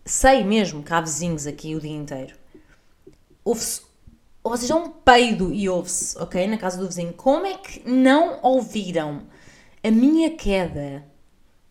sei 0.03 0.43
mesmo 0.43 0.81
que 0.81 0.91
há 0.91 1.01
vizinhos 1.01 1.45
aqui 1.45 1.75
o 1.75 1.79
dia 1.79 1.95
inteiro. 1.95 2.33
Ouve-se, 3.45 3.83
ou 4.43 4.57
seja, 4.57 4.75
um 4.75 4.89
peido 4.89 5.53
e 5.53 5.69
ouve-se, 5.69 6.17
ok? 6.17 6.47
Na 6.47 6.57
casa 6.57 6.79
do 6.79 6.87
vizinho. 6.87 7.13
Como 7.13 7.45
é 7.45 7.53
que 7.53 7.87
não 7.87 8.39
ouviram 8.41 9.21
a 9.83 9.91
minha 9.91 10.31
queda 10.31 11.05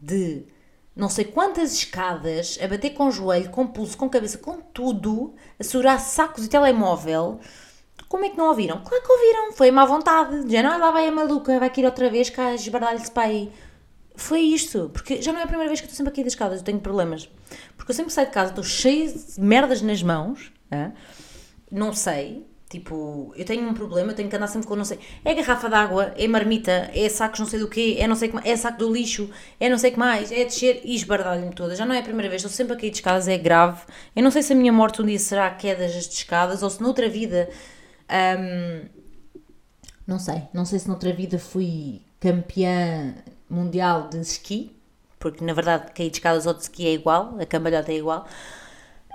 de 0.00 0.51
não 0.94 1.08
sei 1.08 1.24
quantas 1.24 1.72
escadas, 1.72 2.58
a 2.62 2.68
bater 2.68 2.90
com 2.90 3.06
o 3.06 3.10
joelho, 3.10 3.50
com 3.50 3.66
pulso, 3.66 3.96
com 3.96 4.08
cabeça, 4.10 4.38
com 4.38 4.60
tudo, 4.60 5.34
a 5.58 5.64
segurar 5.64 5.98
sacos 5.98 6.44
e 6.44 6.48
telemóvel. 6.48 7.40
Como 8.08 8.26
é 8.26 8.28
que 8.28 8.36
não 8.36 8.48
ouviram? 8.48 8.82
Claro 8.84 9.02
que 9.02 9.10
ouviram, 9.10 9.52
foi 9.52 9.70
má 9.70 9.86
vontade. 9.86 10.50
Já 10.52 10.62
não, 10.62 10.78
lá 10.78 10.90
vai 10.90 11.08
a 11.08 11.12
maluca, 11.12 11.58
vai 11.58 11.70
cair 11.70 11.86
outra 11.86 12.10
vez, 12.10 12.28
cá 12.28 12.54
esbardalho-se 12.54 13.10
para 13.10 13.22
aí. 13.24 13.50
Foi 14.14 14.40
isto, 14.40 14.90
porque 14.92 15.22
já 15.22 15.32
não 15.32 15.40
é 15.40 15.44
a 15.44 15.46
primeira 15.46 15.68
vez 15.68 15.80
que 15.80 15.86
estou 15.86 15.96
sempre 15.96 16.12
aqui 16.12 16.22
das 16.22 16.34
escadas, 16.34 16.58
eu 16.58 16.64
tenho 16.64 16.78
problemas. 16.78 17.30
Porque 17.76 17.90
eu 17.90 17.96
sempre 17.96 18.12
saio 18.12 18.26
de 18.26 18.34
casa, 18.34 18.50
estou 18.50 18.62
cheia 18.62 19.10
de 19.10 19.40
merdas 19.40 19.80
nas 19.80 20.02
mãos, 20.02 20.52
não 21.70 21.94
sei, 21.94 22.46
Tipo, 22.72 23.34
eu 23.36 23.44
tenho 23.44 23.68
um 23.68 23.74
problema, 23.74 24.14
tenho 24.14 24.30
que 24.30 24.36
andar 24.36 24.46
sempre 24.46 24.66
com 24.66 24.74
não 24.74 24.84
sei. 24.86 24.98
É 25.22 25.34
garrafa 25.34 25.68
d'água, 25.68 26.14
é 26.16 26.26
marmita, 26.26 26.90
é 26.94 27.06
sacos 27.06 27.38
não 27.40 27.46
sei 27.46 27.60
do 27.60 27.68
quê, 27.68 27.98
é 27.98 28.06
não 28.06 28.16
sei 28.16 28.30
que 28.30 28.48
é 28.48 28.56
saco 28.56 28.78
do 28.78 28.90
lixo, 28.90 29.28
é 29.60 29.68
não 29.68 29.76
sei 29.76 29.90
que 29.90 29.98
mais, 29.98 30.32
é 30.32 30.42
descer 30.42 30.80
e 30.82 30.94
esbardalho-me 30.94 31.52
toda. 31.52 31.76
Já 31.76 31.84
não 31.84 31.94
é 31.94 31.98
a 31.98 32.02
primeira 32.02 32.30
vez, 32.30 32.40
estou 32.40 32.50
sempre 32.50 32.72
a 32.72 32.76
cair 32.78 32.88
de 32.88 32.96
escadas, 32.96 33.28
é 33.28 33.36
grave. 33.36 33.82
Eu 34.16 34.22
não 34.22 34.30
sei 34.30 34.42
se 34.42 34.54
a 34.54 34.56
minha 34.56 34.72
morte 34.72 35.02
um 35.02 35.04
dia 35.04 35.18
será 35.18 35.50
quedas 35.50 35.92
de 35.92 36.14
escadas 36.14 36.62
ou 36.62 36.70
se 36.70 36.80
noutra 36.80 37.10
vida. 37.10 37.50
hum, 38.40 38.88
não 40.06 40.18
sei, 40.18 40.44
não 40.54 40.64
sei 40.64 40.78
se 40.78 40.88
noutra 40.88 41.12
vida 41.12 41.38
fui 41.38 42.00
campeã 42.18 43.14
mundial 43.50 44.08
de 44.08 44.18
ski, 44.22 44.74
porque 45.18 45.44
na 45.44 45.52
verdade 45.52 45.92
cair 45.92 46.08
de 46.08 46.16
escadas 46.16 46.46
ou 46.46 46.54
de 46.54 46.62
ski 46.62 46.86
é 46.86 46.94
igual, 46.94 47.36
a 47.38 47.44
cambalhota 47.44 47.92
é 47.92 47.96
igual. 47.96 48.26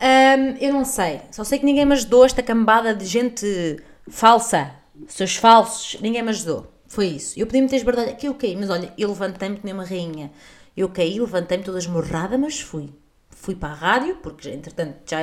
Hum, 0.02 0.58
eu 0.62 0.74
não 0.74 0.86
sei, 0.86 1.22
só 1.32 1.44
sei 1.44 1.58
que 1.60 1.66
ninguém 1.66 1.86
me 1.86 1.94
ajudou, 1.94 2.24
esta 2.24 2.44
cambada 2.44 2.94
de 2.94 3.06
gente 3.06 3.78
falsa, 4.08 4.72
seus 5.08 5.36
falsos, 5.36 6.00
ninguém 6.02 6.22
me 6.22 6.30
ajudou. 6.30 6.72
Foi 6.88 7.08
isso. 7.08 7.38
Eu 7.38 7.46
podia-me 7.46 7.68
ter 7.68 7.78
esbardalhado, 7.78 8.16
que 8.18 8.28
eu 8.28 8.34
caí, 8.36 8.56
mas 8.56 8.70
olha, 8.70 8.94
eu 8.98 9.10
levantei-me 9.10 9.58
que 9.58 9.66
nem 9.66 9.74
uma 9.74 9.84
rainha. 9.84 10.32
Eu 10.76 10.88
caí, 10.90 11.20
levantei-me 11.20 11.64
toda 11.64 11.78
esmorrada, 11.80 12.38
mas 12.38 12.60
fui. 12.60 12.90
Fui 13.30 13.56
para 13.56 13.70
a 13.70 13.76
rádio, 13.76 14.18
porque 14.18 14.50
entretanto 14.50 14.98
já, 15.10 15.20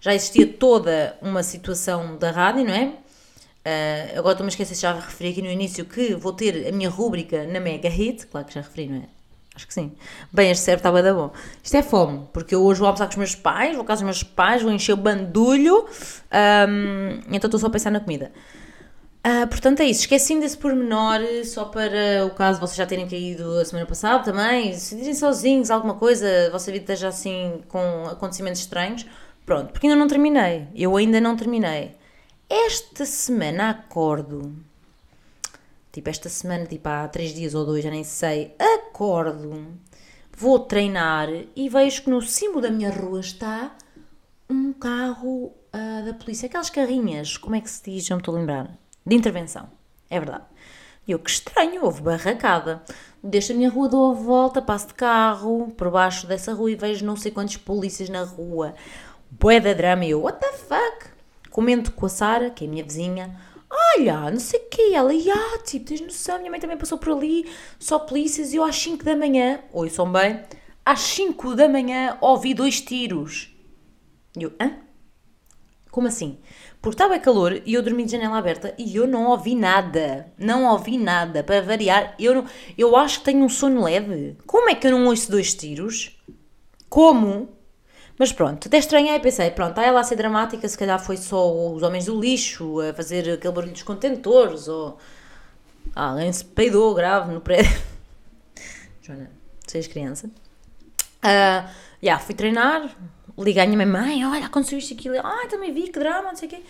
já 0.00 0.14
existia 0.14 0.46
toda 0.46 1.16
uma 1.22 1.42
situação 1.42 2.16
da 2.18 2.30
rádio, 2.30 2.64
não 2.64 2.72
é? 2.74 2.86
Uh, 2.86 4.18
agora 4.18 4.32
estou-me 4.34 4.48
a 4.48 4.52
esquecer 4.52 4.76
já 4.76 4.92
referi 4.94 5.30
aqui 5.30 5.42
no 5.42 5.50
início 5.50 5.84
que 5.84 6.14
vou 6.14 6.32
ter 6.32 6.68
a 6.68 6.72
minha 6.72 6.88
rúbrica 6.88 7.44
na 7.46 7.58
Mega 7.58 7.88
Hit, 7.88 8.26
claro 8.28 8.46
que 8.46 8.54
já 8.54 8.60
referi, 8.60 8.88
não 8.88 8.98
é? 8.98 9.15
Acho 9.56 9.66
que 9.66 9.72
sim. 9.72 9.92
Bem, 10.30 10.50
este 10.50 10.62
serve 10.62 10.80
estava 10.80 11.02
da 11.02 11.14
bom. 11.14 11.32
Isto 11.62 11.78
é 11.78 11.82
fome, 11.82 12.28
porque 12.30 12.54
eu 12.54 12.62
hoje 12.62 12.78
vou 12.78 12.86
almoçar 12.88 13.06
com 13.06 13.12
os 13.12 13.16
meus 13.16 13.34
pais, 13.34 13.74
vou 13.74 13.82
à 13.82 13.86
casa 13.86 14.04
dos 14.04 14.04
meus 14.04 14.22
pais, 14.22 14.62
vou 14.62 14.70
encher 14.70 14.92
o 14.92 14.98
bandulho, 14.98 15.86
um, 16.68 17.20
então 17.32 17.48
estou 17.48 17.58
só 17.58 17.68
a 17.68 17.70
pensar 17.70 17.90
na 17.90 18.00
comida. 18.00 18.30
Ah, 19.24 19.46
portanto 19.46 19.80
é 19.80 19.86
isso, 19.86 20.02
esqueci-me 20.02 20.42
desse 20.42 20.58
pormenor, 20.58 21.20
só 21.44 21.64
para 21.64 22.24
o 22.26 22.30
caso 22.30 22.60
vocês 22.60 22.76
já 22.76 22.86
terem 22.86 23.08
caído 23.08 23.58
a 23.58 23.64
semana 23.64 23.86
passada 23.86 24.22
também, 24.22 24.72
se 24.74 24.94
direm 24.94 25.14
sozinhos 25.14 25.70
alguma 25.70 25.94
coisa, 25.94 26.28
a 26.46 26.50
vossa 26.50 26.70
vida 26.70 26.84
esteja 26.84 27.08
assim 27.08 27.60
com 27.66 28.04
acontecimentos 28.06 28.60
estranhos, 28.60 29.04
pronto, 29.44 29.72
porque 29.72 29.86
ainda 29.86 29.98
não 29.98 30.06
terminei, 30.06 30.68
eu 30.76 30.96
ainda 30.96 31.20
não 31.20 31.34
terminei. 31.34 31.96
Esta 32.48 33.04
semana 33.04 33.70
acordo, 33.70 34.54
tipo 35.96 36.10
esta 36.10 36.28
semana, 36.28 36.66
tipo 36.66 36.86
há 36.90 37.08
três 37.08 37.32
dias 37.32 37.54
ou 37.54 37.64
dois, 37.64 37.82
já 37.82 37.90
nem 37.90 38.04
sei, 38.04 38.54
acordo, 38.58 39.66
vou 40.36 40.58
treinar 40.58 41.30
e 41.56 41.70
vejo 41.70 42.02
que 42.02 42.10
no 42.10 42.20
cimo 42.20 42.60
da 42.60 42.70
minha 42.70 42.90
rua 42.90 43.20
está 43.20 43.74
um 44.48 44.74
carro 44.74 45.54
ah, 45.72 46.02
da 46.04 46.12
polícia, 46.12 46.48
aquelas 46.48 46.68
carrinhas, 46.68 47.38
como 47.38 47.56
é 47.56 47.62
que 47.62 47.70
se 47.70 47.82
diz, 47.82 48.06
não 48.10 48.18
me 48.18 48.20
estou 48.20 48.36
a 48.36 48.38
lembrar, 48.38 48.78
de 49.06 49.16
intervenção, 49.16 49.70
é 50.10 50.20
verdade. 50.20 50.44
E 51.08 51.12
eu, 51.12 51.18
que 51.18 51.30
estranho, 51.30 51.84
houve 51.84 52.02
barracada. 52.02 52.82
Deixo 53.22 53.52
a 53.52 53.54
minha 53.54 53.70
rua, 53.70 53.88
dou 53.88 54.10
a 54.10 54.14
volta, 54.14 54.60
passo 54.60 54.88
de 54.88 54.94
carro 54.94 55.72
por 55.76 55.88
baixo 55.88 56.26
dessa 56.26 56.52
rua 56.52 56.72
e 56.72 56.74
vejo 56.74 57.06
não 57.06 57.14
sei 57.14 57.30
quantos 57.30 57.56
polícias 57.56 58.08
na 58.08 58.24
rua. 58.24 58.74
Bué 59.30 59.60
da 59.60 59.72
drama. 59.72 60.04
E 60.04 60.10
eu, 60.10 60.22
what 60.22 60.40
the 60.40 60.52
fuck? 60.54 61.10
Comento 61.48 61.92
com 61.92 62.06
a 62.06 62.08
Sara, 62.08 62.50
que 62.50 62.64
é 62.64 62.68
minha 62.68 62.82
vizinha. 62.82 63.38
Olha, 63.76 64.30
não 64.30 64.40
sei 64.40 64.60
o 64.60 64.68
quê. 64.70 64.92
Ela, 64.94 65.12
ah, 65.12 65.58
tipo, 65.58 65.86
tens 65.86 66.00
noção, 66.00 66.38
minha 66.38 66.50
mãe 66.50 66.60
também 66.60 66.76
passou 66.76 66.98
por 66.98 67.12
ali, 67.12 67.48
só 67.78 67.98
polícias. 67.98 68.52
E 68.52 68.56
eu 68.56 68.64
às 68.64 68.76
5 68.76 69.04
da 69.04 69.14
manhã, 69.16 69.60
ouçam 69.72 70.10
bem, 70.10 70.42
às 70.84 71.00
5 71.00 71.54
da 71.54 71.68
manhã 71.68 72.16
ouvi 72.20 72.54
dois 72.54 72.80
tiros. 72.80 73.54
E 74.36 74.42
eu, 74.42 74.52
hã? 74.60 74.78
Como 75.90 76.08
assim? 76.08 76.38
Porque 76.80 76.94
estava 76.94 77.18
calor 77.18 77.62
e 77.64 77.74
eu 77.74 77.82
dormi 77.82 78.04
de 78.04 78.12
janela 78.12 78.38
aberta 78.38 78.74
e 78.78 78.94
eu 78.94 79.06
não 79.06 79.26
ouvi 79.26 79.54
nada. 79.54 80.32
Não 80.38 80.70
ouvi 80.70 80.98
nada. 80.98 81.42
Para 81.42 81.62
variar, 81.62 82.14
eu, 82.18 82.34
não, 82.34 82.44
eu 82.76 82.94
acho 82.96 83.20
que 83.20 83.24
tenho 83.26 83.44
um 83.44 83.48
sono 83.48 83.84
leve. 83.84 84.36
Como 84.46 84.68
é 84.68 84.74
que 84.74 84.86
eu 84.86 84.90
não 84.90 85.06
ouço 85.06 85.30
dois 85.30 85.54
tiros? 85.54 86.22
Como? 86.88 87.55
Mas 88.18 88.32
pronto, 88.32 88.66
até 88.66 88.78
estranhei, 88.78 89.18
pensei, 89.20 89.50
pronto, 89.50 89.78
ela 89.78 90.00
a 90.00 90.04
ser 90.04 90.16
dramática, 90.16 90.66
se 90.66 90.78
calhar 90.78 90.98
foi 90.98 91.18
só 91.18 91.52
os 91.72 91.82
homens 91.82 92.06
do 92.06 92.18
lixo 92.18 92.80
a 92.80 92.94
fazer 92.94 93.30
aquele 93.34 93.52
barulho 93.52 93.72
dos 93.72 93.82
contentores, 93.82 94.68
ou 94.68 94.98
ah, 95.94 96.10
alguém 96.10 96.32
se 96.32 96.44
peidou 96.44 96.94
grave 96.94 97.32
no 97.32 97.40
prédio. 97.42 97.78
Joana, 99.02 99.30
seis 99.66 99.86
criança. 99.86 100.30
Ah, 101.22 101.70
já, 102.02 102.18
fui 102.18 102.34
treinar, 102.34 102.88
liguei 103.38 103.62
à 103.62 103.66
minha 103.66 103.76
mãe, 103.84 103.86
mãe, 103.86 104.26
olha, 104.26 104.46
aconteceu 104.46 104.78
isto 104.78 104.92
e 104.92 104.94
aquilo. 104.94 105.16
Ai, 105.22 105.48
também 105.48 105.72
vi, 105.72 105.88
que 105.88 105.98
drama, 105.98 106.28
não 106.28 106.36
sei 106.36 106.48
o 106.48 106.50
quê. 106.50 106.62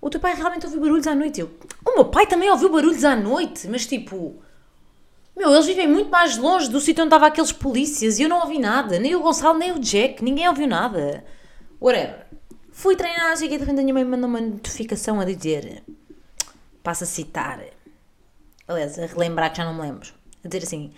O 0.00 0.10
teu 0.10 0.20
pai 0.20 0.34
realmente 0.34 0.66
ouviu 0.66 0.80
barulhos 0.80 1.06
à 1.08 1.14
noite. 1.14 1.40
Eu, 1.40 1.50
o 1.84 1.94
meu 1.94 2.04
pai 2.04 2.26
também 2.26 2.50
ouviu 2.50 2.70
barulhos 2.70 3.04
à 3.04 3.16
noite, 3.16 3.66
mas 3.68 3.86
tipo... 3.86 4.43
Meu, 5.36 5.52
eles 5.52 5.66
vivem 5.66 5.88
muito 5.88 6.10
mais 6.10 6.36
longe 6.36 6.70
do 6.70 6.80
sítio 6.80 7.02
onde 7.02 7.08
estavam 7.08 7.26
aqueles 7.28 7.50
polícias 7.52 8.18
e 8.18 8.22
eu 8.22 8.28
não 8.28 8.40
ouvi 8.40 8.58
nada. 8.58 8.98
Nem 8.98 9.14
o 9.14 9.20
Gonçalo, 9.20 9.58
nem 9.58 9.72
o 9.72 9.78
Jack, 9.80 10.22
ninguém 10.22 10.48
ouviu 10.48 10.66
nada. 10.68 11.24
Whatever. 11.80 12.26
Fui 12.70 12.94
treinar, 12.96 13.36
cheguei 13.36 13.58
de 13.58 13.64
repente 13.64 13.80
a 13.80 13.82
minha 13.82 13.94
mãe 13.94 14.04
mandou 14.04 14.28
uma 14.28 14.40
notificação 14.40 15.20
a 15.20 15.24
dizer... 15.24 15.82
Passa 16.82 17.04
a 17.04 17.06
citar. 17.06 17.60
Aliás, 18.68 18.98
a 18.98 19.06
relembrar 19.06 19.50
que 19.50 19.56
já 19.56 19.64
não 19.64 19.74
me 19.74 19.80
lembro. 19.82 20.08
A 20.44 20.48
dizer 20.48 20.64
assim... 20.64 20.92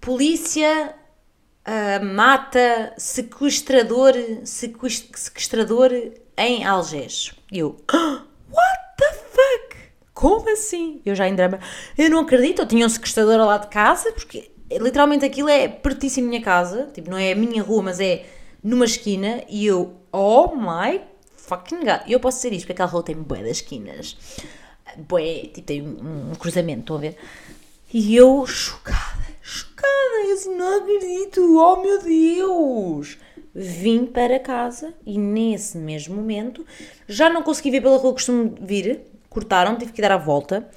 Polícia 0.00 0.94
ah, 1.64 2.00
mata 2.02 2.94
sequestrador, 2.96 4.14
sequest- 4.44 5.14
sequestrador 5.16 5.90
em 6.36 6.64
Algés. 6.64 7.34
E 7.52 7.58
eu, 7.58 7.76
"Ah? 7.92 8.22
Como 10.18 10.50
assim? 10.50 11.00
Eu 11.06 11.14
já 11.14 11.28
em 11.28 11.36
drama, 11.36 11.60
eu 11.96 12.10
não 12.10 12.18
acredito, 12.18 12.62
eu 12.62 12.66
tinha 12.66 12.84
um 12.84 12.88
sequestrador 12.88 13.36
lado 13.36 13.62
de 13.62 13.68
casa, 13.68 14.10
porque 14.10 14.50
literalmente 14.68 15.24
aquilo 15.24 15.48
é 15.48 15.68
pertíssimo 15.68 16.26
da 16.26 16.30
minha 16.30 16.42
casa, 16.42 16.90
tipo, 16.92 17.08
não 17.08 17.16
é 17.16 17.30
a 17.30 17.36
minha 17.36 17.62
rua, 17.62 17.84
mas 17.84 18.00
é 18.00 18.26
numa 18.60 18.84
esquina, 18.84 19.44
e 19.48 19.64
eu, 19.64 19.94
oh 20.10 20.56
my 20.56 21.00
fucking 21.36 21.84
god, 21.84 22.00
eu 22.08 22.18
posso 22.18 22.38
dizer 22.38 22.52
isto, 22.52 22.62
porque 22.62 22.72
aquela 22.72 22.88
rua 22.88 23.04
tem 23.04 23.14
bué 23.14 23.44
das 23.44 23.58
esquinas, 23.58 24.16
bué, 24.96 25.42
tipo, 25.54 25.62
tem 25.62 25.82
um, 25.82 26.32
um 26.32 26.34
cruzamento, 26.34 26.80
estão 26.80 26.96
a 26.96 26.98
ver? 26.98 27.16
E 27.94 28.16
eu, 28.16 28.44
chocada, 28.44 29.24
chocada, 29.40 30.26
eu 30.26 30.34
assim, 30.34 30.52
não 30.56 30.78
acredito, 30.78 31.58
oh 31.58 31.76
meu 31.80 32.02
Deus! 32.02 33.18
Vim 33.54 34.04
para 34.04 34.40
casa 34.40 34.92
e 35.06 35.16
nesse 35.16 35.78
mesmo 35.78 36.16
momento 36.16 36.66
já 37.06 37.30
não 37.30 37.42
consegui 37.42 37.70
ver 37.70 37.82
pela 37.82 37.98
rua 37.98 38.10
que 38.10 38.14
costumo 38.14 38.56
vir, 38.60 39.00
cortaram, 39.38 39.76
tive 39.76 39.92
que 39.92 40.02
dar 40.02 40.12
a 40.12 40.16
volta. 40.16 40.68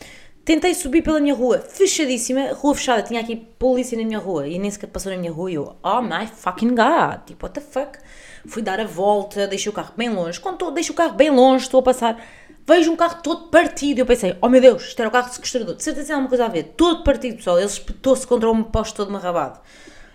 Tentei 0.43 0.73
subir 0.73 1.03
pela 1.03 1.19
minha 1.19 1.35
rua, 1.35 1.59
fechadíssima, 1.59 2.53
rua 2.53 2.73
fechada, 2.73 3.03
tinha 3.03 3.21
aqui 3.21 3.35
polícia 3.35 3.95
na 3.97 4.03
minha 4.03 4.17
rua 4.17 4.47
e 4.47 4.57
nem 4.57 4.71
sequer 4.71 4.87
passou 4.87 5.11
na 5.11 5.17
minha 5.17 5.31
rua 5.31 5.51
e 5.51 5.53
eu, 5.53 5.75
oh 5.83 6.01
my 6.01 6.25
fucking 6.25 6.69
god, 6.73 7.19
tipo, 7.27 7.45
what 7.45 7.53
the 7.53 7.61
fuck? 7.61 7.99
Fui 8.47 8.63
dar 8.63 8.79
a 8.79 8.85
volta, 8.85 9.45
deixei 9.45 9.69
o 9.69 9.73
carro 9.73 9.93
bem 9.95 10.09
longe, 10.09 10.39
quando 10.39 10.55
estou, 10.55 10.71
deixo 10.71 10.93
o 10.93 10.95
carro 10.95 11.13
bem 11.13 11.29
longe, 11.29 11.65
estou 11.65 11.79
a 11.79 11.83
passar, 11.83 12.19
vejo 12.65 12.91
um 12.91 12.95
carro 12.95 13.21
todo 13.21 13.49
partido 13.49 13.99
e 13.99 14.01
eu 14.01 14.05
pensei, 14.07 14.35
oh 14.41 14.49
meu 14.49 14.59
Deus, 14.59 14.81
isto 14.81 14.99
era 14.99 15.09
o 15.09 15.11
carro 15.11 15.29
de 15.29 15.35
sequestrador, 15.35 15.75
de 15.75 15.83
certeza 15.83 16.07
tem 16.07 16.15
alguma 16.15 16.29
coisa 16.29 16.45
a 16.45 16.49
ver, 16.49 16.73
todo 16.75 17.03
partido 17.03 17.35
pessoal, 17.35 17.57
ele 17.59 17.67
espetou-se 17.67 18.25
contra 18.25 18.49
um 18.49 18.63
poste 18.63 18.95
todo 18.95 19.11
marrabado. 19.11 19.59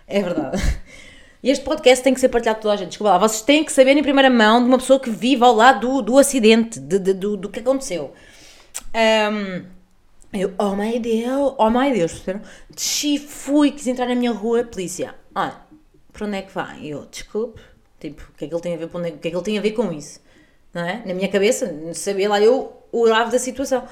É 0.08 0.20
verdade. 0.20 0.60
E 1.40 1.50
este 1.50 1.64
podcast 1.64 2.02
tem 2.02 2.12
que 2.12 2.18
ser 2.18 2.30
partilhado 2.30 2.56
por 2.58 2.62
toda 2.62 2.74
a 2.74 2.76
gente. 2.76 2.88
Desculpa 2.88 3.12
lá, 3.12 3.18
vocês 3.18 3.42
têm 3.42 3.62
que 3.62 3.70
saber 3.72 3.96
em 3.96 4.02
primeira 4.02 4.28
mão 4.28 4.60
de 4.60 4.66
uma 4.68 4.78
pessoa 4.78 4.98
que 4.98 5.10
vive 5.10 5.44
ao 5.44 5.54
lado 5.54 5.86
do, 5.86 6.02
do 6.02 6.18
acidente, 6.18 6.80
de, 6.80 6.98
de- 6.98 7.14
do, 7.14 7.36
do 7.36 7.48
que 7.48 7.60
aconteceu. 7.60 8.12
Ahm, 8.96 9.66
eu, 10.32 10.54
oh 10.58 10.74
my 10.74 10.98
Deus, 10.98 11.54
oh 11.58 11.70
my 11.70 11.92
Deus, 11.92 12.12
perceberam? 12.12 12.40
Desci, 12.70 13.18
fui, 13.18 13.70
quis 13.72 13.86
entrar 13.86 14.06
na 14.06 14.14
minha 14.14 14.32
rua, 14.32 14.64
polícia. 14.64 15.14
Olha, 15.34 15.56
para 16.12 16.26
onde 16.26 16.36
é 16.38 16.42
que 16.42 16.52
vai? 16.52 16.86
Eu, 16.86 17.06
desculpe, 17.06 17.60
tipo, 18.00 18.22
o 18.22 18.32
que 18.38 18.46
é 18.46 18.48
que 18.48 18.54
ele 18.54 18.62
tem 18.62 18.74
a 18.74 18.78
ver, 18.78 18.88
onde 18.94 19.08
é- 19.10 19.12
o 19.12 19.18
que 19.18 19.28
é 19.28 19.30
que 19.30 19.36
ele 19.36 19.44
tem 19.44 19.58
a 19.58 19.62
ver 19.62 19.72
com 19.72 19.92
isso? 19.92 20.20
Não 20.72 20.82
é? 20.82 21.02
Na 21.06 21.14
minha 21.14 21.28
cabeça, 21.28 21.70
sabia 21.94 22.28
lá 22.28 22.40
eu 22.40 22.72
o 22.92 23.04
grave 23.04 23.30
da 23.32 23.38
situação. 23.38 23.86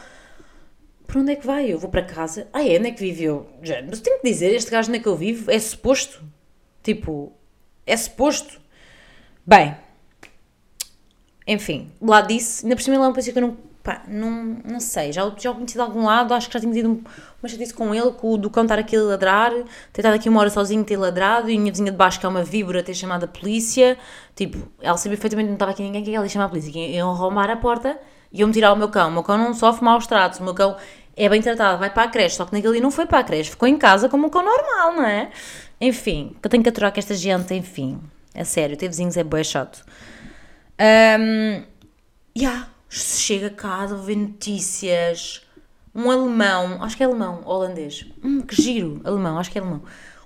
Para 1.06 1.20
onde 1.20 1.32
é 1.32 1.36
que 1.36 1.46
vai? 1.46 1.70
Eu 1.72 1.78
vou 1.78 1.90
para 1.90 2.02
casa. 2.02 2.48
Ah, 2.52 2.62
é? 2.66 2.78
Onde 2.78 2.88
é 2.88 2.92
que 2.92 3.00
vive 3.00 3.24
eu? 3.24 3.46
Já, 3.62 3.82
mas 3.82 4.00
tenho 4.00 4.20
que 4.20 4.28
dizer, 4.28 4.52
este 4.54 4.70
gajo 4.70 4.88
onde 4.88 4.98
é 4.98 5.02
que 5.02 5.08
eu 5.08 5.16
vivo? 5.16 5.50
É 5.50 5.58
suposto? 5.58 6.22
Tipo, 6.82 7.32
é 7.86 7.96
suposto? 7.96 8.60
Bem, 9.46 9.76
enfim, 11.46 11.90
lá 12.00 12.20
disse, 12.22 12.64
ainda 12.64 12.76
por 12.76 12.82
cima 12.82 12.96
ele 12.96 13.04
é 13.04 13.06
uma 13.06 13.12
polícia 13.12 13.32
que 13.32 13.38
eu 13.38 13.42
não, 13.42 13.56
pá, 13.84 14.02
não, 14.08 14.56
não 14.64 14.80
sei, 14.80 15.12
já, 15.12 15.30
já 15.38 15.50
o 15.50 15.54
conheci 15.54 15.74
de 15.74 15.80
algum 15.80 16.06
lado, 16.06 16.32
acho 16.32 16.48
que 16.48 16.54
já 16.54 16.60
tinha 16.60 16.72
tido 16.72 16.88
um- 16.88 17.04
uma 17.42 17.48
chatice 17.48 17.74
com 17.74 17.94
ele, 17.94 18.10
com 18.12 18.32
o 18.32 18.38
do 18.38 18.48
cão 18.48 18.62
estar 18.64 18.78
aqui 18.78 18.96
a 18.96 19.02
ladrar, 19.02 19.52
ter 19.92 20.00
estado 20.00 20.14
aqui 20.14 20.26
uma 20.28 20.40
hora 20.40 20.48
sozinho, 20.48 20.82
ter 20.82 20.96
ladrado, 20.96 21.50
e 21.50 21.54
a 21.54 21.60
minha 21.60 21.70
vizinha 21.70 21.92
de 21.92 21.96
baixo, 21.96 22.18
que 22.18 22.24
é 22.24 22.28
uma 22.28 22.42
víbora, 22.42 22.82
ter 22.82 22.94
chamado 22.94 23.24
a 23.24 23.28
polícia, 23.28 23.98
tipo, 24.34 24.56
ela 24.80 24.96
sabia 24.96 25.18
perfeitamente 25.18 25.46
que 25.46 25.50
não 25.50 25.56
estava 25.56 25.72
aqui 25.72 25.82
ninguém, 25.82 26.02
que 26.02 26.14
ela 26.14 26.24
ia 26.24 26.28
chamar 26.30 26.46
a 26.46 26.48
polícia, 26.48 26.72
que 26.72 26.78
iam 26.78 27.10
arrombar 27.10 27.50
a 27.50 27.56
porta, 27.56 27.98
e 28.32 28.40
iam 28.40 28.50
tirar 28.50 28.72
o 28.72 28.76
meu 28.76 28.88
cão, 28.88 29.10
o 29.10 29.12
meu 29.12 29.22
cão 29.22 29.36
não 29.36 29.52
sofre 29.52 29.84
maus 29.84 30.06
tratos, 30.06 30.40
o 30.40 30.42
meu 30.42 30.54
cão 30.54 30.76
é 31.14 31.28
bem 31.28 31.42
tratado, 31.42 31.78
vai 31.78 31.90
para 31.90 32.04
a 32.04 32.08
creche, 32.08 32.36
só 32.36 32.46
que 32.46 32.54
naquele 32.54 32.72
dia 32.72 32.82
não 32.82 32.90
foi 32.90 33.04
para 33.04 33.18
a 33.18 33.22
creche, 33.22 33.50
ficou 33.50 33.68
em 33.68 33.76
casa 33.76 34.08
como 34.08 34.26
um 34.26 34.30
cão 34.30 34.42
normal, 34.42 34.94
não 34.96 35.04
é? 35.06 35.30
Enfim, 35.78 36.34
eu 36.42 36.48
tenho 36.48 36.62
que 36.62 36.70
aturar 36.70 36.90
que 36.90 36.98
esta 36.98 37.14
gente, 37.14 37.52
enfim, 37.54 38.00
é 38.34 38.44
sério, 38.44 38.76
ter 38.78 38.88
vizinhos 38.88 39.16
é 39.18 39.22
bué 39.22 39.44
chato. 39.44 39.84
Um, 40.80 41.62
yeah, 42.36 42.66
chega 42.94 43.48
a 43.48 43.50
casa, 43.50 43.96
vou 43.96 44.04
ver 44.04 44.16
notícias. 44.16 45.42
Um 45.94 46.10
alemão, 46.10 46.82
acho 46.82 46.96
que 46.96 47.02
é 47.02 47.06
alemão, 47.06 47.42
holandês. 47.44 48.06
Hum, 48.22 48.40
que 48.40 48.60
giro, 48.60 49.00
alemão, 49.04 49.38
acho 49.38 49.50
que 49.50 49.58
é 49.58 49.60
alemão. 49.60 49.82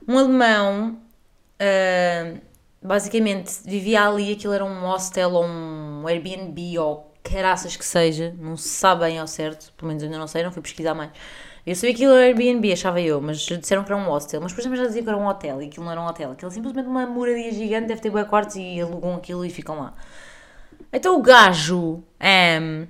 Um 0.06 0.18
alemão, 0.18 0.98
ah, 1.60 2.38
basicamente, 2.82 3.52
vivia 3.64 4.06
ali, 4.06 4.32
aquilo 4.32 4.52
era 4.52 4.64
um 4.64 4.80
hostel 4.80 5.32
ou 5.32 5.44
um 5.44 6.06
Airbnb 6.06 6.78
ou 6.78 7.12
caraças 7.22 7.76
que 7.76 7.84
seja, 7.84 8.34
não 8.38 8.56
se 8.56 8.68
sabe 8.68 9.02
bem 9.02 9.18
ao 9.18 9.26
certo, 9.26 9.72
pelo 9.76 9.88
menos 9.88 10.02
ainda 10.02 10.18
não 10.18 10.26
sei, 10.26 10.42
não 10.42 10.52
fui 10.52 10.62
pesquisar 10.62 10.94
mais. 10.94 11.10
Eu 11.66 11.74
sabia 11.74 11.90
que 11.94 12.02
aquilo 12.02 12.12
era 12.16 12.26
Airbnb, 12.26 12.72
achava 12.72 12.98
eu, 13.00 13.20
mas 13.20 13.40
disseram 13.40 13.84
que 13.84 13.92
era 13.92 14.00
um 14.00 14.06
hostel. 14.06 14.40
Mas 14.40 14.52
depois 14.52 14.64
também 14.64 14.80
já 14.80 14.86
diziam 14.86 15.04
que 15.04 15.10
era 15.10 15.18
um 15.18 15.26
hotel 15.26 15.60
e 15.60 15.66
aquilo 15.66 15.84
não 15.84 15.92
era 15.92 16.00
um 16.00 16.06
hotel. 16.06 16.32
Aquilo 16.32 16.50
é 16.50 16.54
simplesmente 16.54 16.88
uma 16.88 17.06
moradia 17.06 17.52
gigante, 17.52 17.88
deve 17.88 18.00
ter 18.00 18.08
boi 18.10 18.24
quartos 18.24 18.56
e 18.56 18.80
alugam 18.80 19.14
aquilo 19.16 19.44
e 19.44 19.50
ficam 19.50 19.78
lá. 19.80 19.92
Então 20.92 21.18
o 21.18 21.22
gajo, 21.22 22.02
ehm, 22.18 22.86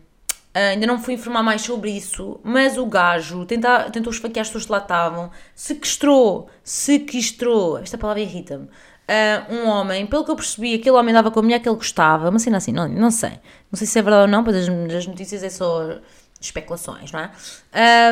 ainda 0.55 0.87
não 0.87 0.99
fui 0.99 1.15
informar 1.15 1.43
mais 1.43 1.63
sobre 1.63 1.91
isso, 1.91 2.41
mas 2.45 2.77
o 2.79 2.87
gajo 2.87 3.45
tenta, 3.47 3.91
tentou 3.91 4.13
esfaquear 4.13 4.43
as 4.43 4.49
pessoas 4.49 4.67
que 4.67 4.73
lá 4.73 4.79
estavam, 4.79 5.31
sequestrou, 5.55 6.49
sequestrou, 6.63 7.79
esta 7.79 7.99
palavra 7.99 8.23
irrita-me, 8.23 8.69
ah, 9.09 9.47
um 9.51 9.69
homem, 9.69 10.07
pelo 10.07 10.25
que 10.25 10.31
eu 10.31 10.37
percebi, 10.37 10.75
aquele 10.75 10.97
homem 10.97 11.15
dava 11.15 11.31
com 11.31 11.41
a 11.41 11.43
mulher 11.43 11.61
que 11.61 11.69
ele 11.69 11.77
gostava, 11.77 12.29
uma 12.31 12.39
cena 12.39 12.57
assim, 12.59 12.73
não, 12.73 12.89
não 12.89 13.11
sei, 13.11 13.33
não 13.71 13.77
sei 13.77 13.87
se 13.87 13.99
é 13.99 14.03
verdade 14.03 14.23
ou 14.23 14.29
não, 14.29 14.45
pois 14.45 14.57
as, 14.57 14.69
as 14.95 15.07
notícias 15.07 15.43
é 15.43 15.51
só 15.51 15.99
especulações, 16.41 17.11
não 17.11 17.19
é? 17.21 17.31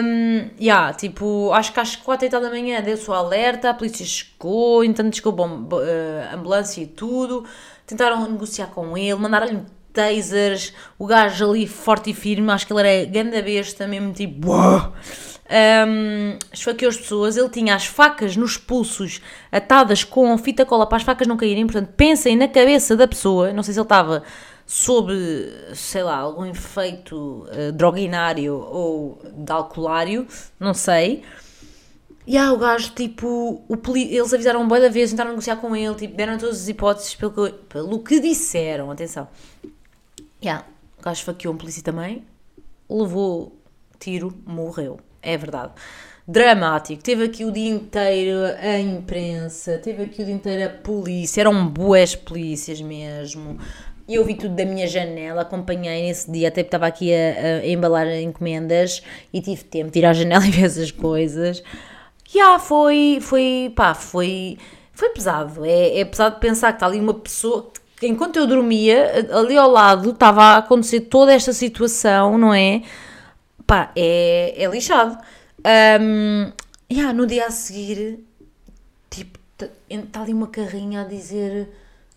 Um, 0.02 0.50
yeah, 0.60 0.92
tipo, 0.92 1.52
acho 1.52 1.72
que 1.72 1.78
às 1.80 1.94
4 1.96 2.26
e 2.26 2.30
tal 2.30 2.40
da 2.40 2.50
manhã 2.50 2.80
deu-se 2.82 3.08
o 3.08 3.14
alerta, 3.14 3.70
a 3.70 3.74
polícia 3.74 4.04
chegou, 4.04 4.82
então 4.84 5.10
chegou 5.12 5.30
bom, 5.32 5.60
bo- 5.62 5.80
eh, 5.82 6.28
ambulância 6.34 6.80
e 6.82 6.86
tudo, 6.86 7.44
tentaram 7.86 8.28
negociar 8.28 8.66
com 8.68 8.96
ele, 8.98 9.14
mandaram-lhe 9.14 9.60
tasers, 9.96 10.74
o 10.98 11.06
gajo 11.06 11.50
ali 11.50 11.66
forte 11.66 12.10
e 12.10 12.14
firme, 12.14 12.52
acho 12.52 12.66
que 12.66 12.72
ele 12.72 12.86
era 12.86 13.10
ganda 13.10 13.40
besta, 13.40 13.88
mesmo 13.88 14.12
tipo, 14.12 14.52
um, 14.52 16.38
esfaqueou 16.52 16.90
as 16.90 16.96
pessoas, 16.96 17.36
ele 17.36 17.48
tinha 17.48 17.74
as 17.74 17.86
facas 17.86 18.36
nos 18.36 18.58
pulsos 18.58 19.22
atadas 19.50 20.04
com 20.04 20.36
fita 20.36 20.66
cola 20.66 20.86
para 20.86 20.98
as 20.98 21.02
facas 21.02 21.26
não 21.26 21.36
caírem, 21.36 21.66
portanto 21.66 21.92
pensem 21.96 22.36
na 22.36 22.46
cabeça 22.46 22.94
da 22.94 23.08
pessoa, 23.08 23.52
não 23.52 23.62
sei 23.62 23.72
se 23.72 23.80
ele 23.80 23.84
estava 23.84 24.22
sob, 24.66 25.12
sei 25.74 26.02
lá, 26.02 26.16
algum 26.16 26.44
efeito 26.44 27.46
eh, 27.52 27.70
droginário 27.70 28.54
ou 28.54 29.18
de 29.32 29.52
alcoolário, 29.52 30.26
não 30.58 30.74
sei. 30.74 31.22
E 32.26 32.36
há 32.36 32.52
o 32.52 32.58
gajo, 32.58 32.90
tipo, 32.90 33.62
o 33.68 33.96
eles 33.96 34.34
avisaram 34.34 34.66
bem 34.66 34.80
da 34.80 34.88
vez, 34.88 35.10
tentaram 35.10 35.30
negociar 35.30 35.56
com 35.56 35.76
ele, 35.76 35.94
tipo, 35.94 36.16
deram 36.16 36.36
todas 36.36 36.62
as 36.62 36.68
hipóteses 36.68 37.14
pelo 37.14 37.30
que, 37.30 37.52
pelo 37.68 38.00
que 38.00 38.18
disseram, 38.18 38.90
atenção. 38.90 39.28
Yeah, 40.42 40.66
o 40.98 41.02
gajo 41.02 41.20
esfaqueou 41.20 41.54
um 41.54 41.56
polícia 41.56 41.82
também, 41.82 42.24
levou 42.88 43.52
tiro, 43.98 44.34
morreu. 44.46 44.98
É 45.22 45.36
verdade. 45.36 45.72
Dramático. 46.28 47.02
Teve 47.02 47.24
aqui 47.24 47.44
o 47.44 47.52
dia 47.52 47.70
inteiro 47.70 48.38
a 48.60 48.78
imprensa, 48.78 49.78
teve 49.78 50.04
aqui 50.04 50.22
o 50.22 50.24
dia 50.24 50.34
inteiro 50.34 50.66
a 50.66 50.68
polícia, 50.68 51.40
eram 51.40 51.66
boas 51.68 52.14
polícias 52.14 52.80
mesmo. 52.80 53.58
Eu 54.08 54.24
vi 54.24 54.34
tudo 54.34 54.54
da 54.54 54.64
minha 54.64 54.86
janela, 54.86 55.42
acompanhei 55.42 56.02
nesse 56.02 56.30
dia, 56.30 56.48
até 56.48 56.60
estava 56.60 56.86
aqui 56.86 57.12
a, 57.12 57.60
a 57.62 57.66
embalar 57.66 58.06
encomendas 58.20 59.02
e 59.32 59.40
tive 59.40 59.64
tempo 59.64 59.90
de 59.90 59.98
ir 59.98 60.06
à 60.06 60.12
janela 60.12 60.46
e 60.46 60.50
ver 60.50 60.64
essas 60.64 60.90
coisas. 60.90 61.62
E 62.34 62.40
ah, 62.40 62.58
foi, 62.58 63.18
foi, 63.20 63.72
pá, 63.74 63.94
foi, 63.94 64.58
foi 64.92 65.10
pesado. 65.10 65.64
É, 65.64 66.00
é 66.00 66.04
pesado 66.04 66.38
pensar 66.38 66.72
que 66.72 66.76
está 66.76 66.86
ali 66.86 67.00
uma 67.00 67.14
pessoa 67.14 67.70
enquanto 68.02 68.36
eu 68.36 68.46
dormia, 68.46 69.26
ali 69.32 69.56
ao 69.56 69.70
lado 69.70 70.10
estava 70.10 70.42
a 70.42 70.56
acontecer 70.58 71.00
toda 71.00 71.32
esta 71.32 71.52
situação, 71.52 72.36
não 72.36 72.52
é? 72.52 72.82
Pá, 73.66 73.90
é, 73.96 74.54
é 74.62 74.68
lixado. 74.68 75.18
Um, 76.00 76.52
yeah, 76.92 77.12
no 77.12 77.26
dia 77.26 77.46
a 77.46 77.50
seguir, 77.50 78.20
tipo, 79.10 79.38
está 79.88 80.22
ali 80.22 80.32
uma 80.32 80.46
carrinha 80.46 81.02
a 81.02 81.04
dizer 81.04 81.68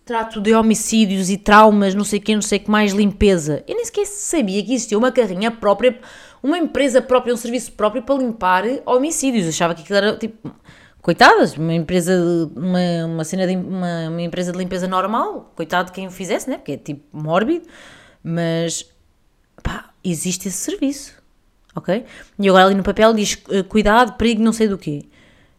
trato 0.04 0.40
de 0.40 0.52
homicídios 0.52 1.30
e 1.30 1.36
traumas, 1.36 1.94
não 1.94 2.02
sei 2.02 2.18
o 2.18 2.22
que, 2.22 2.34
não 2.34 2.42
sei 2.42 2.58
o 2.58 2.62
que 2.62 2.70
mais, 2.70 2.92
limpeza. 2.92 3.62
Eu 3.68 3.76
nem 3.76 3.84
sequer 3.84 4.06
sabia 4.06 4.60
que 4.60 4.74
existia 4.74 4.98
uma 4.98 5.12
carrinha 5.12 5.52
própria, 5.52 6.00
uma 6.42 6.58
empresa 6.58 7.00
própria, 7.00 7.32
um 7.32 7.36
serviço 7.36 7.70
próprio 7.72 8.02
para 8.02 8.16
limpar 8.16 8.64
homicídios. 8.84 9.46
Achava 9.46 9.72
que 9.72 9.82
aquilo 9.82 9.98
era 9.98 10.16
tipo. 10.16 10.52
Coitadas, 11.02 11.56
uma 11.56 11.72
empresa, 11.72 12.12
uma, 12.54 13.06
uma 13.06 13.24
cena 13.24 13.46
de 13.46 13.56
uma, 13.56 14.08
uma 14.10 14.22
empresa 14.22 14.52
de 14.52 14.58
limpeza 14.58 14.86
normal, 14.86 15.50
coitado 15.56 15.92
quem 15.92 16.06
o 16.06 16.10
fizesse, 16.10 16.48
né? 16.50 16.58
Porque 16.58 16.72
é 16.72 16.76
tipo 16.76 17.02
mórbido, 17.12 17.66
mas 18.22 18.86
pá, 19.62 19.90
existe 20.04 20.48
esse 20.48 20.58
serviço, 20.58 21.14
ok? 21.74 22.04
E 22.38 22.48
agora 22.48 22.66
ali 22.66 22.74
no 22.74 22.82
papel 22.82 23.14
diz 23.14 23.42
eh, 23.50 23.62
cuidado, 23.62 24.12
perigo, 24.18 24.42
não 24.42 24.52
sei 24.52 24.68
do 24.68 24.76
quê. 24.76 25.04